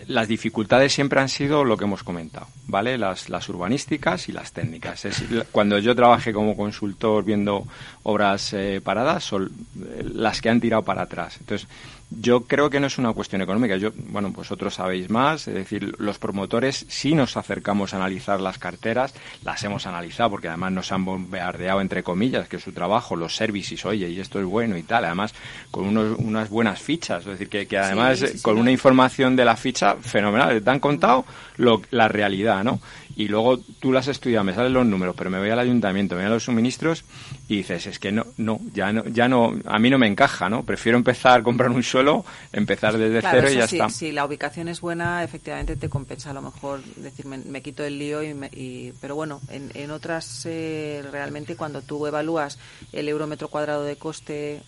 [0.08, 2.96] las dificultades siempre han sido lo que hemos comentado, ¿vale?
[2.96, 5.04] Las, las urbanísticas y las técnicas.
[5.04, 7.66] Es, cuando yo trabajé como consultor viendo
[8.04, 11.36] obras eh, paradas, son eh, las que han tirado para atrás.
[11.40, 11.68] Entonces,
[12.10, 13.76] yo creo que no es una cuestión económica.
[13.76, 15.46] Yo, bueno, vosotros sabéis más.
[15.46, 20.48] Es decir, los promotores sí nos acercamos a analizar las carteras, las hemos analizado porque
[20.48, 24.40] además nos han bombardeado, entre comillas, que es su trabajo, los services, oye, y esto
[24.40, 25.04] es bueno y tal.
[25.04, 25.34] Además,
[25.70, 27.20] con unos, unas buenas fichas.
[27.20, 30.62] Es decir, que, que además con una información de la ficha fenomenal.
[30.62, 31.24] Te han contado
[31.56, 32.80] lo, la realidad, ¿no?
[33.18, 36.20] Y luego tú las estudias, me salen los números, pero me voy al ayuntamiento, me
[36.20, 37.04] voy a los suministros
[37.48, 40.48] y dices, es que no, no, ya no, ya no, a mí no me encaja,
[40.48, 40.62] ¿no?
[40.62, 43.90] Prefiero empezar a comprar un suelo, empezar desde cero y ya está.
[43.90, 47.98] Si la ubicación es buena, efectivamente te compensa a lo mejor decir, me, quito el
[47.98, 52.56] lío y, pero bueno, en, en otras eh, realmente cuando tú evalúas
[52.92, 54.62] el euro metro cuadrado de coste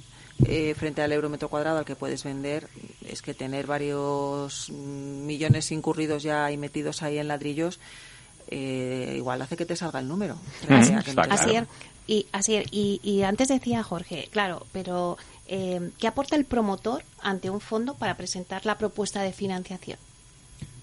[0.47, 2.69] eh, frente al euro metro cuadrado al que puedes vender,
[3.07, 7.79] es que tener varios millones incurridos ya y metidos ahí en ladrillos,
[8.51, 10.37] eh, igual hace que te salga el número.
[10.69, 11.57] así,
[12.07, 17.51] y, así y, y, antes decía Jorge, claro, pero eh, ¿qué aporta el promotor ante
[17.51, 19.99] un fondo para presentar la propuesta de financiación?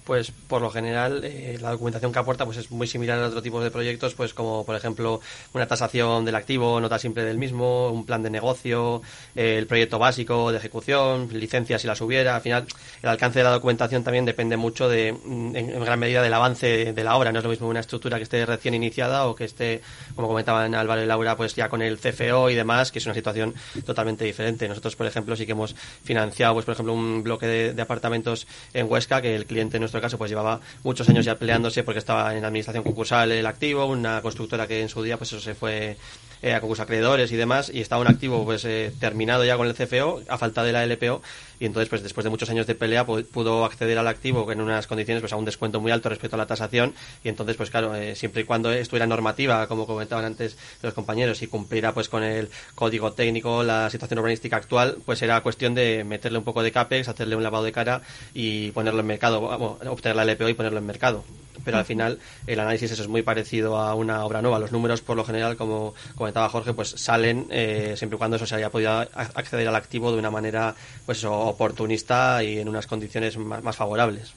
[0.08, 3.42] Pues por lo general eh, la documentación que aporta pues es muy similar a otro
[3.42, 5.20] tipo de proyectos, pues como por ejemplo
[5.52, 9.02] una tasación del activo, nota simple del mismo, un plan de negocio,
[9.36, 12.38] eh, el proyecto básico de ejecución, licencias si las hubiera.
[12.38, 12.66] Al final
[13.04, 16.94] el alcance de la documentación también depende mucho de, mm, en, gran medida del avance
[16.94, 17.34] de la obra.
[17.34, 19.82] No es lo mismo una estructura que esté recién iniciada o que esté,
[20.16, 23.14] como comentaban Álvaro y Laura, pues ya con el CFO y demás, que es una
[23.14, 23.54] situación
[23.86, 24.70] totalmente diferente.
[24.70, 25.76] Nosotros, por ejemplo, sí que hemos
[26.06, 29.97] financiado, pues por ejemplo, un bloque de, de apartamentos en Huesca que el cliente nuestro
[30.02, 33.86] caso pues llevaba muchos años ya peleándose porque estaba en la administración concursal el activo,
[33.86, 35.98] una constructora que en su día pues eso se fue
[36.42, 39.68] eh, a concursos acreedores y demás, y estaba un activo pues eh, terminado ya con
[39.68, 41.22] el CFO, a falta de la LPO,
[41.60, 44.88] y entonces pues después de muchos años de pelea pudo acceder al activo en unas
[44.88, 47.96] condiciones pues a un descuento muy alto respecto a la tasación, y entonces pues claro,
[47.96, 52.24] eh, siempre y cuando estuviera normativa, como comentaban antes los compañeros, y cumpliera pues con
[52.24, 56.72] el código técnico, la situación urbanística actual, pues era cuestión de meterle un poco de
[56.72, 58.02] CAPEX, hacerle un lavado de cara
[58.34, 61.24] y ponerlo en mercado, vamos, obtener la LPO y ponerlo en mercado
[61.64, 64.60] pero al final el análisis eso es muy parecido a una obra nueva.
[64.60, 65.94] Los números, por lo general, como
[66.28, 70.12] comentaba Jorge, pues salen eh, siempre y cuando eso se haya podido acceder al activo
[70.12, 70.76] de una manera
[71.06, 74.34] pues oportunista y en unas condiciones más, favorables.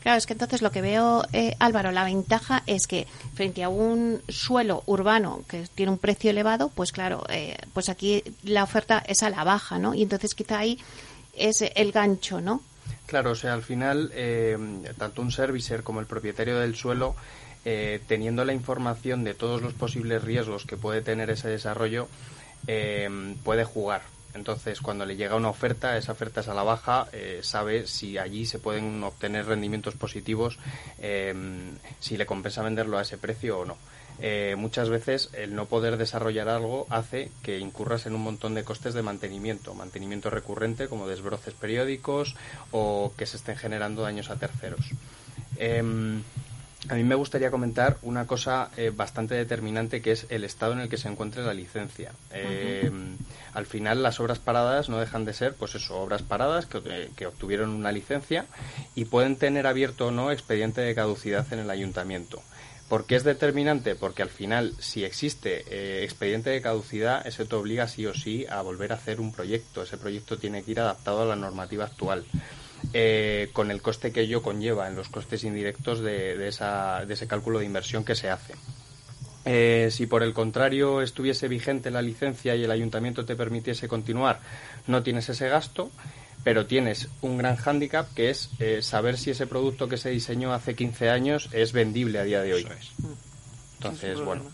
[0.00, 3.68] Claro, es que entonces lo que veo, eh, Álvaro, la ventaja es que frente a
[3.68, 9.02] un suelo urbano que tiene un precio elevado, pues claro, eh, pues aquí la oferta
[9.04, 9.94] es a la baja, ¿no?
[9.94, 10.78] Y entonces quizá ahí
[11.32, 12.62] es el gancho, ¿no?
[13.06, 14.56] Claro, o sea, al final, eh,
[14.96, 17.16] tanto un servicer como el propietario del suelo,
[17.64, 22.08] eh, teniendo la información de todos los posibles riesgos que puede tener ese desarrollo,
[22.66, 23.08] eh,
[23.44, 24.02] puede jugar.
[24.34, 27.08] Entonces, cuando le llega una oferta, esa oferta es a la baja,
[27.40, 30.58] sabe si allí se pueden obtener rendimientos positivos,
[31.98, 33.76] si le compensa venderlo a ese precio o no.
[34.20, 38.64] Eh, muchas veces el no poder desarrollar algo hace que incurras en un montón de
[38.64, 42.34] costes de mantenimiento, mantenimiento recurrente como desbroces periódicos
[42.72, 44.90] o que se estén generando daños a terceros.
[45.56, 46.22] Em,
[46.88, 50.80] a mí me gustaría comentar una cosa eh, bastante determinante que es el estado en
[50.80, 52.12] el que se encuentra la licencia.
[52.32, 53.16] Em,
[53.52, 57.26] al final las obras paradas no dejan de ser, pues eso, obras paradas que, que,
[57.26, 58.46] obtuvieron una licencia
[58.94, 62.42] y pueden tener abierto o no expediente de caducidad en el ayuntamiento.
[62.88, 63.94] ¿Por qué es determinante?
[63.94, 68.46] Porque al final, si existe eh, expediente de caducidad, eso te obliga sí o sí
[68.48, 69.82] a volver a hacer un proyecto.
[69.82, 72.24] Ese proyecto tiene que ir adaptado a la normativa actual.
[72.92, 77.66] Eh, con el coste que ello conlleva en los costes indirectos de, ese cálculo de
[77.66, 78.54] inversión que se hace.
[79.44, 84.40] Eh, si por el contrario estuviese vigente la licencia y el ayuntamiento te permitiese continuar,
[84.86, 85.90] no tienes ese gasto
[86.44, 90.52] pero tienes un gran hándicap que es eh, saber si ese producto que se diseñó
[90.52, 92.66] hace 15 años es vendible a día de hoy.
[93.78, 94.44] Entonces, bueno.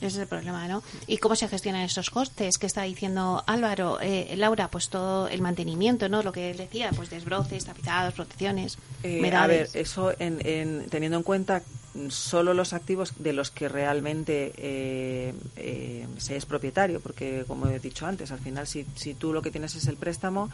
[0.00, 0.82] Ese es el problema, ¿no?
[1.06, 2.58] ¿Y cómo se gestionan esos costes?
[2.58, 3.98] que está diciendo Álvaro?
[4.00, 6.22] Eh, Laura, pues todo el mantenimiento, ¿no?
[6.22, 11.22] Lo que él decía, pues desbroces, tapizados, protecciones, eh, A ver, eso en, teniendo en
[11.22, 11.62] cuenta
[12.08, 17.78] solo los activos de los que realmente eh, eh, se es propietario, porque como he
[17.78, 20.50] dicho antes, al final si, si tú lo que tienes es el préstamo,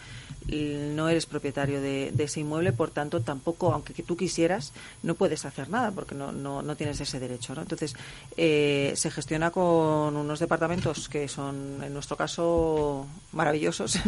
[0.46, 4.72] no eres propietario de, ese inmueble, por tanto tampoco, aunque tú quisieras,
[5.02, 7.54] no puedes hacer nada porque no, no, no tienes ese derecho.
[7.54, 7.62] ¿no?
[7.62, 7.94] Entonces
[8.36, 13.98] eh, se gestiona con unos departamentos que son, en nuestro caso, maravillosos,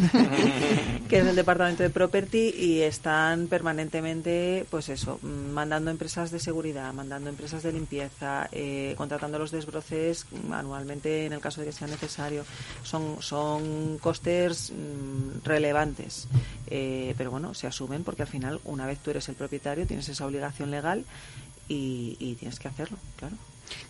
[1.09, 6.93] que es el departamento de property y están permanentemente, pues eso, mandando empresas de seguridad,
[6.93, 11.87] mandando empresas de limpieza, eh, contratando los desbroces anualmente en el caso de que sea
[11.89, 12.45] necesario.
[12.83, 16.29] Son, son costes mm, relevantes,
[16.67, 20.09] eh, pero bueno, se asumen porque al final, una vez tú eres el propietario, tienes
[20.09, 21.05] esa obligación legal
[21.69, 23.37] y tienes que hacerlo, claro.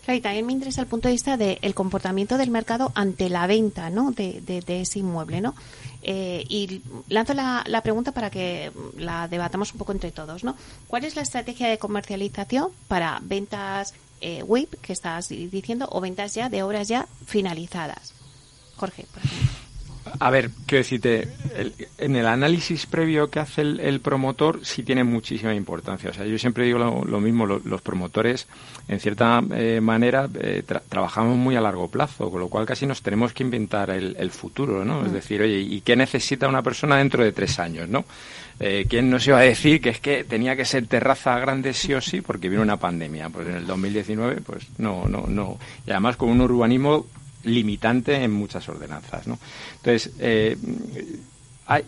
[0.05, 3.47] Claro, y también me interesa el punto de vista del comportamiento del mercado ante la
[3.47, 4.13] venta ¿no?
[4.13, 5.41] de, de, ese inmueble.
[5.41, 5.55] ¿no?
[6.03, 10.45] Eh, y lanzo la, la, pregunta para que la debatamos un poco entre todos.
[10.45, 10.57] ¿no?
[10.87, 16.35] ¿Cuál es la estrategia de comercialización para ventas eh, WIP, que estás diciendo, o ventas
[16.35, 18.15] ya de obras ya finalizadas?
[18.77, 19.66] Jorge, por ejemplo.
[20.19, 21.29] A ver, quiero decirte,
[21.99, 26.11] en el análisis previo que hace el, promotor sí tiene muchísima importancia.
[26.11, 28.47] O sea, yo siempre digo lo, mismo, los promotores,
[28.89, 33.03] en cierta eh, manera, eh, trabajamos muy a largo plazo, con lo cual casi nos
[33.03, 35.03] tenemos que inventar el, futuro, ¿no?
[35.05, 35.15] Es mm.
[35.15, 38.05] decir, oye, ¿y qué necesita una persona dentro de tres años, no?
[38.59, 41.93] Eh, ¿Quién nos iba a decir que es que tenía que ser terraza grande sí
[41.93, 43.29] o sí porque vino una pandemia?
[43.29, 45.59] Pues en el 2019, pues no, no, no.
[45.87, 47.07] Y además con un urbanismo
[47.47, 49.27] limitante en muchas ordenanzas.
[49.27, 49.39] ¿no?
[49.77, 50.57] Entonces, eh,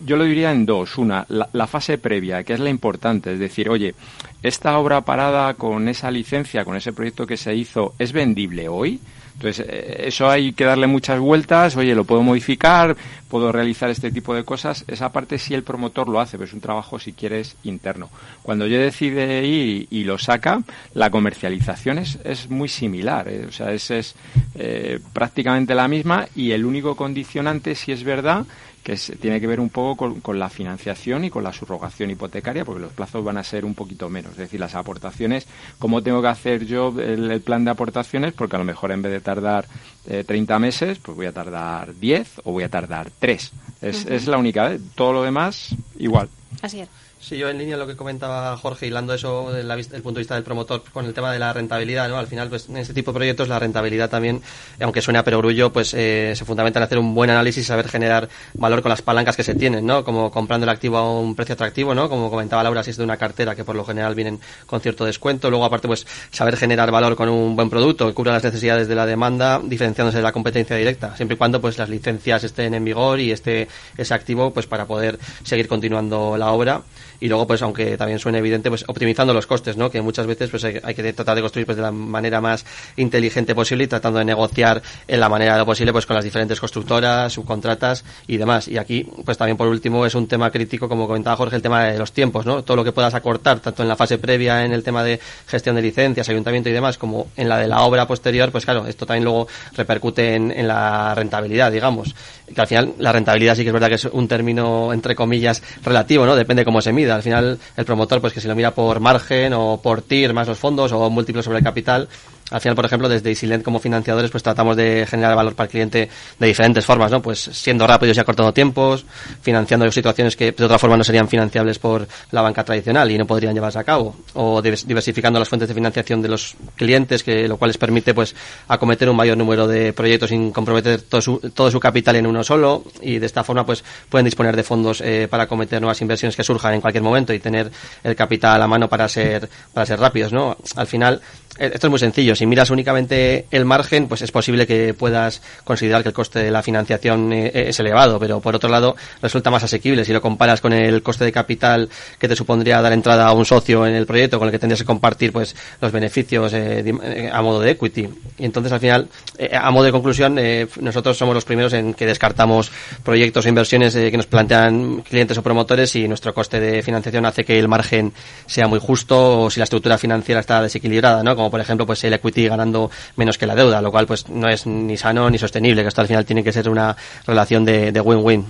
[0.05, 0.97] yo lo diría en dos.
[0.97, 3.33] Una, la, fase previa, que es la importante.
[3.33, 3.95] Es decir, oye,
[4.43, 8.99] esta obra parada con esa licencia, con ese proyecto que se hizo, ¿es vendible hoy?
[9.39, 11.77] Entonces, eh, eso hay que darle muchas vueltas.
[11.77, 12.97] Oye, lo puedo modificar,
[13.29, 14.83] puedo realizar este tipo de cosas.
[14.89, 18.09] Esa parte sí el promotor lo hace, pero es un trabajo, si quieres, interno.
[18.43, 20.61] Cuando yo decide ir y, lo saca,
[20.93, 23.29] la comercialización es, es muy similar.
[23.29, 23.45] ¿eh?
[23.47, 24.15] O sea, es, es
[24.55, 28.45] eh, prácticamente la misma y el único condicionante, si es verdad,
[28.83, 32.81] que tiene que ver un poco con, la financiación y con la subrogación hipotecaria, porque
[32.81, 34.31] los plazos van a ser un poquito menos.
[34.33, 38.33] Es decir, las aportaciones, ¿cómo tengo que hacer yo el, plan de aportaciones?
[38.33, 39.65] Porque a lo mejor en vez de tardar
[40.07, 43.51] eh, 30 meses, pues voy a tardar 10 o voy a tardar 3.
[43.81, 44.81] Es, es la única vez.
[44.95, 46.29] Todo lo demás, igual.
[46.61, 46.89] Así es.
[47.21, 50.35] Sí, yo en línea lo que comentaba Jorge, hilando eso desde el punto de vista
[50.35, 52.17] del promotor con el tema de la rentabilidad, ¿no?
[52.17, 54.41] Al final, pues en este tipo de proyectos la rentabilidad también,
[54.79, 57.89] aunque suene a perogrullo, pues eh, se fundamenta en hacer un buen análisis y saber
[57.89, 60.05] generar valor con las palancas que se tienen, ¿no?
[60.05, 62.07] Como comprando el activo a un precio atractivo, ¿no?
[62.07, 65.03] Como comentaba Laura, si es de una cartera que por lo general vienen con cierto
[65.03, 65.49] descuento.
[65.49, 68.95] Luego, aparte, pues saber generar valor con un buen producto que cubra las necesidades de
[68.95, 72.85] la demanda, diferenciándose de la competencia directa, siempre y cuando pues las licencias estén en
[72.85, 76.81] vigor y esté ese activo pues para poder seguir continuando la obra.
[77.21, 80.49] Y luego pues aunque también suene evidente pues optimizando los costes no que muchas veces
[80.49, 82.65] pues hay, que tratar de construir pues de la manera más
[82.95, 86.23] inteligente posible y tratando de negociar en la manera de lo posible pues con las
[86.23, 88.69] diferentes constructoras subcontratas y demás.
[88.69, 91.83] Y aquí pues también por último es un tema crítico como comentaba Jorge el tema
[91.83, 94.71] de los tiempos no todo lo que puedas acortar tanto en la fase previa en
[94.71, 98.07] el tema de gestión de licencias ayuntamiento y demás como en la de la obra
[98.07, 102.15] posterior pues claro esto también luego repercute en, en la rentabilidad digamos.
[102.53, 105.61] Que al final la rentabilidad sí que es verdad que es un término entre comillas
[105.83, 108.71] relativo no depende cómo se mide al final, el promotor, pues que si lo mira
[108.71, 112.07] por margen o por TIR más los fondos o múltiplos sobre el capital,
[112.51, 115.71] al final, por ejemplo, desde Isilent como financiadores, pues tratamos de generar valor para el
[115.71, 117.21] cliente de diferentes formas, ¿no?
[117.21, 119.05] Pues siendo rápidos y acortando tiempos,
[119.41, 123.25] financiando situaciones que de otra forma no serían financiables por la banca tradicional y no
[123.25, 127.57] podrían llevarse a cabo, o diversificando las fuentes de financiación de los clientes, que lo
[127.57, 128.35] cual les permite, pues,
[128.67, 132.43] acometer un mayor número de proyectos sin comprometer todo su, todo su capital en uno
[132.43, 136.35] solo y de esta forma, pues, pueden disponer de fondos eh, para acometer nuevas inversiones
[136.35, 137.71] que surjan en cualquier momento y tener
[138.03, 140.57] el capital a la mano para ser, para ser rápidos, ¿no?
[140.75, 141.21] Al final,
[141.59, 142.35] esto es muy sencillo.
[142.35, 146.51] Si miras únicamente el margen, pues es posible que puedas considerar que el coste de
[146.51, 150.61] la financiación eh, es elevado, pero por otro lado resulta más asequible si lo comparas
[150.61, 154.05] con el coste de capital que te supondría dar entrada a un socio en el
[154.05, 158.07] proyecto con el que tendrías que compartir pues los beneficios eh, a modo de equity.
[158.37, 159.09] Y entonces al final,
[159.51, 160.39] a modo de conclusión,
[160.79, 162.71] nosotros somos los primeros en que descartamos
[163.03, 167.43] proyectos o inversiones que nos plantean clientes o promotores y nuestro coste de financiación hace
[167.43, 168.13] que el margen
[168.45, 171.35] sea muy justo o si la estructura financiera está desequilibrada, ¿no?
[171.49, 174.65] Por ejemplo pues el equity ganando menos que la deuda, lo cual pues no es
[174.65, 176.95] ni sano ni sostenible, que esto al final tiene que ser una
[177.25, 178.45] relación de win-win.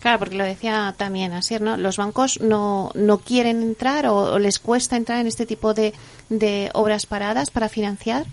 [0.00, 1.76] Claro, porque lo decía también así, ¿no?
[1.76, 5.92] Los bancos no, no quieren entrar o, les cuesta entrar en este tipo de,
[6.28, 8.26] de obras paradas para financiar.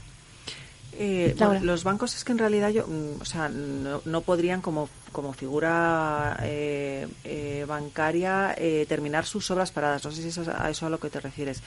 [0.93, 5.34] Eh, los bancos es que en realidad yo, mm, o sea, no, podrían como, como
[5.34, 8.55] figura eh, eh, bancaria
[8.88, 10.03] terminar sus obras paradas.
[10.05, 11.62] No sé si es a eso a lo que te refieres.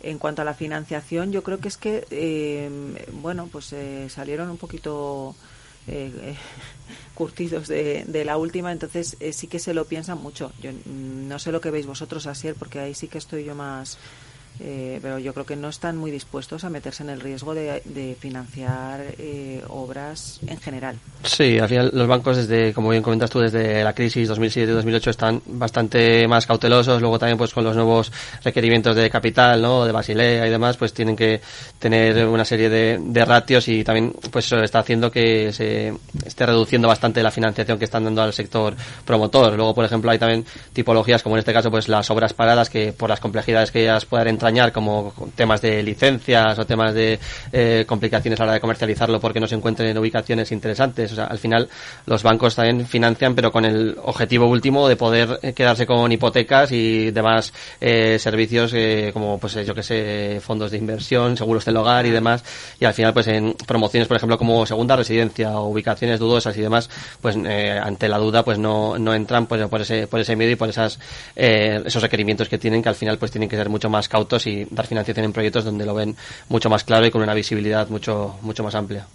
[0.00, 2.70] En cuanto a la financiación, yo creo que es que, eh,
[3.12, 5.34] bueno, pues eh, salieron un poquito
[5.88, 6.36] eh,
[7.14, 10.52] curtidos de, de, la última, entonces sí que se lo piensan mucho.
[10.62, 13.98] Yo no sé lo que veis vosotros, Asier, porque ahí sí que estoy yo más
[14.60, 18.16] eh, pero yo creo que no están muy dispuestos a meterse en el riesgo de,
[18.18, 20.96] financiar eh, obras en general.
[21.22, 25.42] Sí, al final los bancos, desde como bien comentas tú, desde la crisis 2007-2008 están
[25.46, 27.00] bastante más cautelosos.
[27.00, 28.10] Luego también, pues con los nuevos
[28.42, 29.84] requerimientos de capital, ¿no?
[29.84, 31.40] De Basilea y demás, pues tienen que
[31.78, 35.92] tener una serie de, ratios y también, pues eso está haciendo que se
[36.24, 39.54] esté reduciendo bastante la financiación que están dando al sector promotor.
[39.54, 42.92] Luego, por ejemplo, hay también tipologías como en este caso, pues las obras paradas que
[42.92, 47.18] por las complejidades que ellas puedan entrar como temas de licencias o temas de
[47.52, 51.12] eh, complicaciones a la hora de comercializarlo porque no se encuentren en ubicaciones interesantes.
[51.12, 51.68] O sea, al final
[52.06, 56.72] los bancos también financian, pero con el objetivo último de poder eh, quedarse con hipotecas
[56.72, 58.74] y demás eh, servicios
[59.12, 62.44] como, pues yo que sé, fondos de inversión, seguros del hogar y demás.
[62.80, 66.60] Y al final, pues en promociones, por ejemplo, como segunda residencia o ubicaciones dudosas y
[66.60, 66.88] demás,
[67.20, 70.56] pues ante la duda, pues no, no entran pues, por ese por ese miedo y
[70.56, 70.98] por esas
[71.34, 74.66] esos requerimientos que tienen que al final pues tienen que ser mucho más cautos y
[74.70, 76.16] dar financiación en proyectos donde lo ven
[76.48, 79.06] mucho más claro y con una visibilidad mucho, mucho más amplia.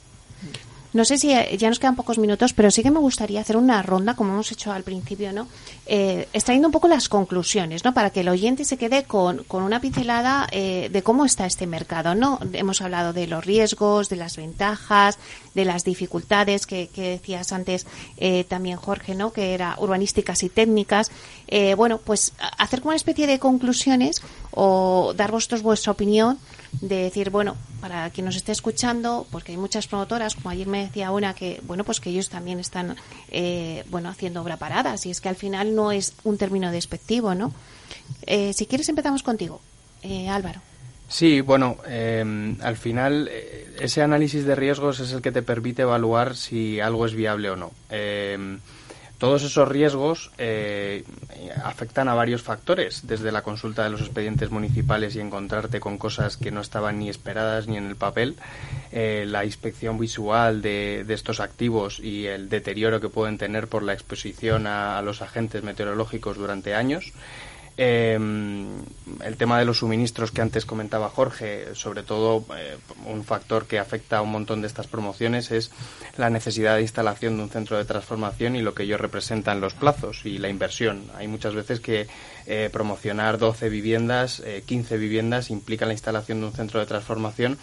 [0.94, 3.58] No sé si eh, ya nos quedan pocos minutos, pero sí que me gustaría hacer
[3.58, 5.48] una ronda, como hemos hecho al principio, ¿no?
[5.88, 7.96] Eh, extrayendo un poco las conclusiones, ¿no?
[7.96, 11.66] Para que el oyente se quede con, con una pincelada eh, de cómo está este
[11.66, 12.40] mercado, ¿no?
[12.54, 15.18] Hemos hablado de los riesgos, de las ventajas,
[15.54, 17.86] de las dificultades que, decías antes
[18.18, 19.32] eh, también, Jorge, ¿no?
[19.32, 21.12] Que era urbanísticas y técnicas.
[21.48, 26.40] Eh, bueno, pues hacer como una especie de conclusiones o dar vosotros vuestra opinión
[26.82, 30.86] de decir, bueno, para quien nos esté escuchando, porque hay muchas promotoras, como ayer me
[30.86, 32.96] decía una, que, bueno, pues que ellos también están,
[33.30, 37.36] eh, bueno, haciendo obra paradas, y es que al final no es un término despectivo,
[37.36, 37.54] ¿no?
[38.24, 39.62] Eh, si quieres empezamos contigo,
[40.02, 40.62] eh, Álvaro.
[41.08, 45.84] Sí, bueno, eh, al final eh, ese análisis de riesgos es el que te permite
[45.84, 47.72] evaluar si algo es viable o no.
[47.90, 48.58] Eh,
[49.24, 51.06] todos esos riesgos eh,
[51.64, 56.36] afectan a varios factores, desde la consulta de los expedientes municipales y encontrarte con cosas
[56.36, 58.36] que no estaban ni esperadas ni en el papel,
[58.92, 63.84] eh, la inspección visual de, de estos activos y el deterioro que pueden tener por
[63.84, 67.14] la exposición a los agentes meteorológicos durante años.
[67.78, 68.20] Eh,
[69.24, 73.80] el tema de los suministros que antes comentaba Jorge, sobre todo eh, un factor que
[73.80, 75.72] afecta a un montón de estas promociones es
[76.18, 79.62] la necesidad de instalación de un centro de transformación y lo que ello representa en
[79.62, 81.04] los plazos y la inversión.
[81.16, 82.08] Hay muchas veces que
[82.46, 87.58] eh, promocionar 12 viviendas, eh, 15 viviendas implica la instalación de un centro de transformación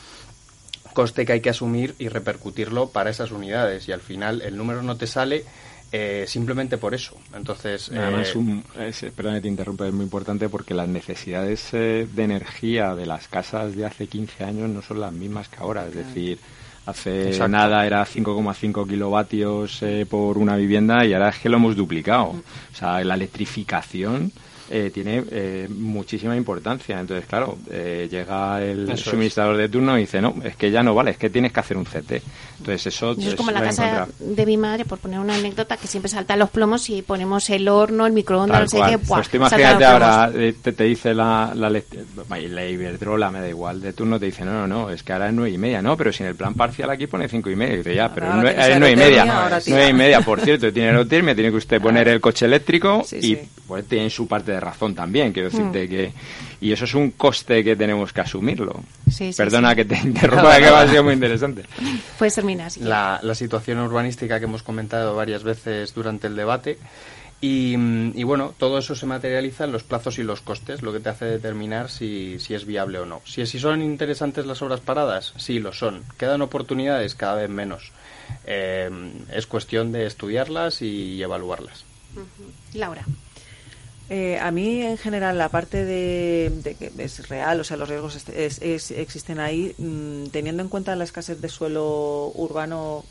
[0.93, 4.83] coste que hay que asumir y repercutirlo para esas unidades y al final el número
[4.83, 5.45] no te sale
[5.93, 7.17] eh, simplemente por eso.
[7.35, 11.69] Entonces, Además, eh, un, es, perdón que te interrumpa, es muy importante porque las necesidades
[11.73, 15.57] eh, de energía de las casas de hace 15 años no son las mismas que
[15.59, 15.87] ahora.
[15.87, 16.39] Es decir,
[16.87, 17.49] hace Exacto.
[17.49, 22.29] nada era 5,5 kilovatios eh, por una vivienda y ahora es que lo hemos duplicado.
[22.29, 24.33] O sea, la electrificación
[24.71, 26.99] eh, tiene eh, muchísima importancia.
[27.01, 29.01] Entonces, claro, eh, llega el Eso es.
[29.01, 31.61] suministrador de turno y dice, no, es que ya no vale, es que tienes que
[31.61, 32.23] hacer un CT.
[32.59, 35.87] Entonces, eso, Eso es como la casa de mi madre, por poner una anécdota, que
[35.87, 38.99] siempre saltan los plomos y ponemos el horno, el microondas, no sé qué.
[38.99, 43.81] Pues tú imagínate ahora, eh, te, te dice la, la, la Iberdrola, me da igual,
[43.81, 45.97] de turno te dice, no, no, no, es que ahora es nueve y media, no,
[45.97, 48.27] pero si en el plan parcial aquí pone cinco y media, y dice, ya, pero
[48.27, 51.81] Ahora es nueve y media, nueve y media, por cierto, tiene Erotermia, tiene que usted
[51.81, 53.39] poner el coche eléctrico Sí, y sí.
[53.67, 55.53] pues tiene su parte de razón también, quiero Mm.
[55.53, 56.13] decirte que,
[56.61, 58.81] y eso es un coste que tenemos que asumirlo.
[59.11, 59.77] Sí, sí, Perdona sí.
[59.77, 61.65] que te interrumpa, que va a ser muy interesante.
[62.19, 62.71] Puedes terminar.
[62.81, 66.79] la, la situación urbanística que hemos comentado varias veces durante el debate.
[67.43, 67.73] Y,
[68.15, 71.09] y bueno, todo eso se materializa en los plazos y los costes, lo que te
[71.09, 73.23] hace determinar si, si es viable o no.
[73.25, 76.03] Si, si son interesantes las obras paradas, sí lo son.
[76.19, 77.93] Quedan oportunidades cada vez menos.
[78.45, 78.91] Eh,
[79.33, 81.85] es cuestión de estudiarlas y evaluarlas.
[82.75, 83.05] Laura.
[84.13, 87.89] Eh, a mí, en general, la parte de, de que es real, o sea, los
[87.89, 93.05] riesgos es- es- existen ahí, mm, teniendo en cuenta la escasez de suelo urbano,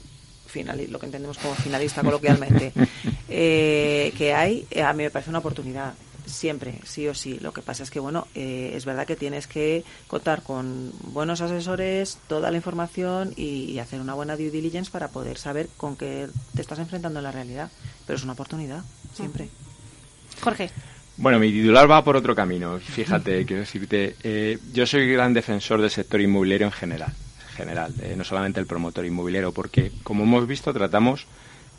[0.53, 2.73] finali- lo que entendemos como finalista coloquialmente,
[3.29, 5.93] eh, que hay, eh, a mí me parece una oportunidad.
[6.25, 7.39] Siempre, sí o sí.
[7.39, 11.41] Lo que pasa es que, bueno, eh, es verdad que tienes que contar con buenos
[11.41, 15.95] asesores, toda la información y, y hacer una buena due diligence para poder saber con
[15.95, 17.71] qué te estás enfrentando en la realidad.
[18.05, 18.83] Pero es una oportunidad,
[19.15, 19.49] siempre.
[20.41, 20.69] Jorge.
[21.17, 22.79] Bueno, mi titular va por otro camino.
[22.79, 27.13] Fíjate, quiero decirte, eh, yo soy gran defensor del sector inmobiliario en general,
[27.49, 31.27] en general, eh, no solamente el promotor inmobiliario, porque como hemos visto tratamos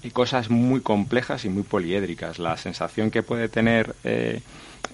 [0.02, 2.38] eh, cosas muy complejas y muy poliédricas.
[2.38, 4.40] La sensación que puede tener eh,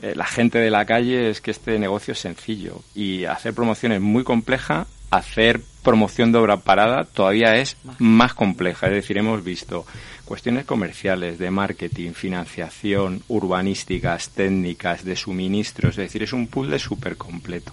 [0.02, 3.92] eh, la gente de la calle es que este negocio es sencillo y hacer promoción
[3.92, 8.88] es muy compleja, hacer promoción de obra parada todavía es más compleja.
[8.88, 9.86] Es decir, hemos visto
[10.26, 15.92] cuestiones comerciales, de marketing, financiación, urbanísticas, técnicas, de suministros.
[15.92, 17.72] Es decir, es un puzzle súper completo.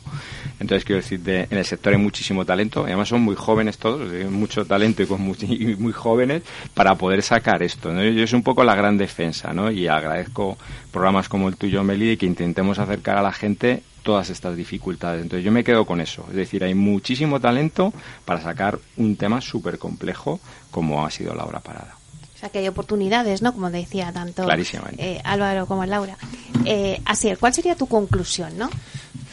[0.60, 2.84] Entonces, quiero decir, de- en el sector hay muchísimo talento.
[2.86, 5.22] Además, son muy jóvenes todos, hay mucho talento y, con
[5.80, 6.43] muy jóvenes
[6.74, 7.91] para poder sacar esto.
[7.91, 8.04] ¿no?
[8.04, 9.72] Yo es un poco la gran defensa, ¿no?
[9.72, 10.58] Y agradezco
[10.91, 15.24] programas como el tuyo, Meli, que intentemos acercar a la gente todas estas dificultades.
[15.24, 16.26] Entonces yo me quedo con eso.
[16.30, 17.91] Es decir, hay muchísimo talento
[18.26, 20.39] para sacar un tema súper complejo
[20.72, 21.95] como ha sido la obra parada.
[22.43, 23.53] Sea, que hay oportunidades, ¿no?
[23.53, 24.45] Como decía tanto
[24.97, 26.17] eh, Álvaro como Laura.
[26.65, 28.69] Eh, Asier, ¿cuál sería tu conclusión, no?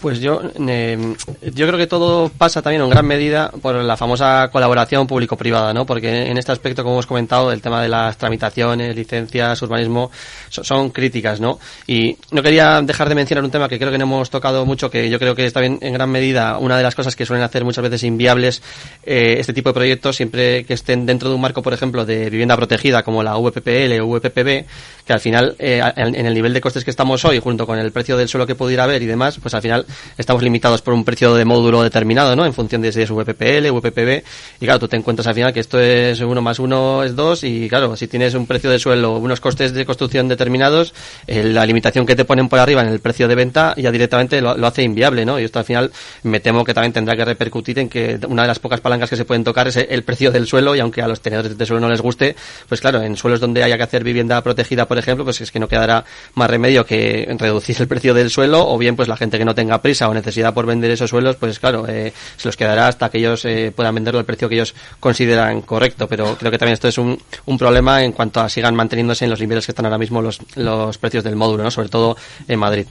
[0.00, 1.14] Pues yo, eh,
[1.52, 5.84] yo creo que todo pasa también en gran medida por la famosa colaboración público-privada, ¿no?
[5.84, 10.10] Porque en este aspecto, como hemos comentado, el tema de las tramitaciones, licencias, urbanismo,
[10.48, 11.58] so- son críticas, ¿no?
[11.86, 14.90] Y no quería dejar de mencionar un tema que creo que no hemos tocado mucho,
[14.90, 17.44] que yo creo que es también en gran medida una de las cosas que suelen
[17.44, 18.62] hacer muchas veces inviables
[19.04, 22.30] eh, este tipo de proyectos, siempre que estén dentro de un marco, por ejemplo, de
[22.30, 24.64] vivienda protegida, como la VPPL o VPPB,
[25.10, 27.90] que al final, eh, en el nivel de costes que estamos hoy, junto con el
[27.90, 29.84] precio del suelo que pudiera haber y demás, pues al final
[30.16, 32.46] estamos limitados por un precio de módulo determinado, ¿no?
[32.46, 34.22] En función de si es VPPL, VPPB,
[34.60, 37.42] y claro, tú te encuentras al final que esto es uno más uno es dos,
[37.42, 40.94] y claro, si tienes un precio de suelo, unos costes de construcción determinados,
[41.26, 44.40] eh, la limitación que te ponen por arriba en el precio de venta ya directamente
[44.40, 45.40] lo, hace inviable, ¿no?
[45.40, 45.90] Y esto al final
[46.22, 49.16] me temo que también tendrá que repercutir en que una de las pocas palancas que
[49.16, 51.80] se pueden tocar es el precio del suelo, y aunque a los tenedores de suelo
[51.80, 52.36] no les guste,
[52.68, 55.58] pues claro, en suelos donde haya que hacer vivienda protegida, por ejemplo, pues es que
[55.58, 59.38] no quedará más remedio que reducir el precio del suelo, o bien pues la gente
[59.38, 62.56] que no tenga prisa o necesidad por vender esos suelos, pues claro, eh, se los
[62.56, 66.08] quedará hasta que ellos eh, puedan venderlo al precio que ellos consideran correcto.
[66.08, 69.30] Pero creo que también esto es un, un problema en cuanto a sigan manteniéndose en
[69.30, 71.70] los niveles que están ahora mismo los, los precios del módulo, ¿no?
[71.70, 72.86] sobre todo en Madrid.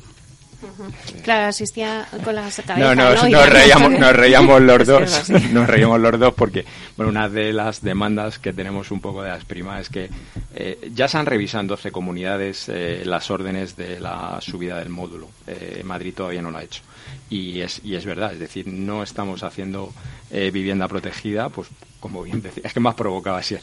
[1.23, 2.95] Claro, asistía con las cabezas.
[2.95, 5.29] No, no, nos, reíamos, nos reíamos los dos.
[5.51, 6.65] Nos reíamos los dos porque,
[6.97, 10.09] bueno, una de las demandas que tenemos un poco de las primas es que
[10.55, 14.89] eh, ya se han revisado en 12 comunidades eh, las órdenes de la subida del
[14.89, 15.29] módulo.
[15.47, 16.81] Eh, Madrid todavía no lo ha hecho.
[17.29, 19.93] Y es, y es verdad, es decir, no estamos haciendo
[20.31, 21.69] vivienda protegida, pues
[21.99, 23.57] como bien decía, es que más provocaba así,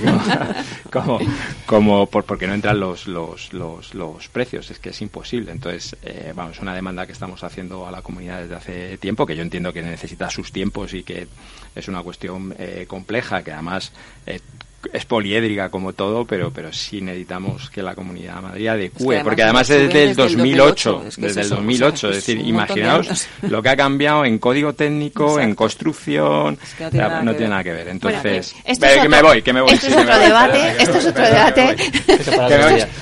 [0.92, 1.20] como,
[1.66, 5.52] como, por, porque no entran los, los, los, los, precios, es que es imposible.
[5.52, 9.36] Entonces, eh, vamos, una demanda que estamos haciendo a la comunidad desde hace tiempo, que
[9.36, 11.28] yo entiendo que necesita sus tiempos y que
[11.74, 13.92] es una cuestión eh, compleja, que además
[14.26, 14.40] eh,
[14.92, 19.42] es poliédrica como todo, pero pero sí necesitamos que la Comunidad de Madrid adecue, porque
[19.42, 24.24] además es desde el 2008, desde el 2008, es, decir, imaginaos lo que ha cambiado
[24.24, 27.88] en código técnico, en construcción, no tiene, nada, que ver.
[27.88, 29.72] Entonces, que me voy, que me voy.
[29.72, 31.76] Esto es otro debate, esto es otro debate.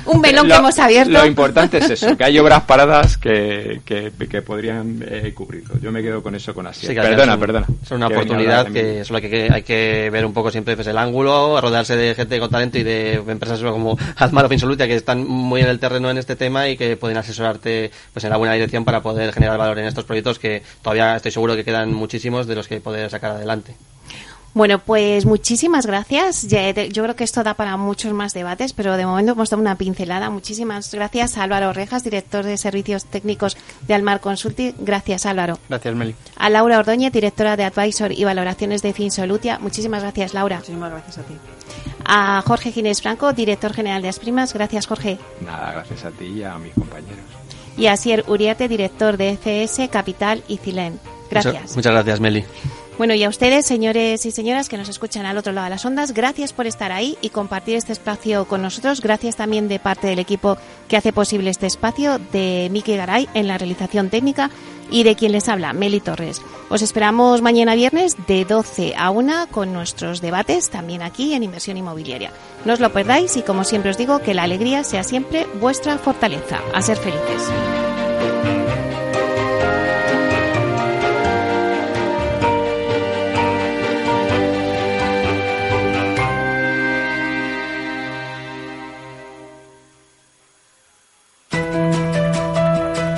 [0.06, 1.12] Un melón que hemos abierto.
[1.12, 5.78] Lo importante es eso, que hay obras paradas que, que, que podrían eh, cubrirlo.
[5.80, 6.86] Yo me quedo con eso con así.
[6.86, 7.66] perdona, perdona.
[7.82, 11.60] Es una oportunidad que solo que hay que ver un poco siempre pues, el ángulo,
[11.68, 15.68] rodearse de gente con talento y de empresas como Hazmar o que están muy en
[15.68, 19.02] el terreno en este tema y que pueden asesorarte pues en la buena dirección para
[19.02, 22.68] poder generar valor en estos proyectos que todavía estoy seguro que quedan muchísimos de los
[22.68, 23.74] que poder sacar adelante.
[24.58, 26.48] Bueno, pues muchísimas gracias.
[26.48, 29.76] Yo creo que esto da para muchos más debates, pero de momento hemos dado una
[29.78, 30.30] pincelada.
[30.30, 33.56] Muchísimas gracias a Álvaro Rejas, director de Servicios Técnicos
[33.86, 34.72] de Almar Consulting.
[34.80, 35.60] Gracias, Álvaro.
[35.68, 36.16] Gracias, Meli.
[36.34, 39.60] A Laura Ordóñez, directora de Advisor y Valoraciones de Finsolutia.
[39.60, 40.56] Muchísimas gracias, Laura.
[40.56, 41.34] Muchísimas gracias a ti.
[42.04, 44.52] A Jorge Ginés Franco, director general de Asprimas.
[44.52, 45.18] Gracias, Jorge.
[45.40, 47.24] Nada, gracias a ti y a mis compañeros.
[47.76, 50.98] Y a Sier Uriarte, director de FS Capital y Cilén.
[51.30, 51.76] Gracias.
[51.76, 52.44] muchas gracias, Meli.
[52.98, 55.86] Bueno, y a ustedes, señores y señoras que nos escuchan al otro lado de las
[55.86, 59.00] ondas, gracias por estar ahí y compartir este espacio con nosotros.
[59.00, 63.46] Gracias también de parte del equipo que hace posible este espacio, de Miki Garay en
[63.46, 64.50] la realización técnica
[64.90, 66.42] y de quien les habla, Meli Torres.
[66.70, 71.76] Os esperamos mañana viernes de 12 a 1 con nuestros debates también aquí en Inversión
[71.76, 72.32] Inmobiliaria.
[72.64, 75.98] No os lo perdáis y como siempre os digo, que la alegría sea siempre vuestra
[75.98, 76.58] fortaleza.
[76.74, 77.48] A ser felices.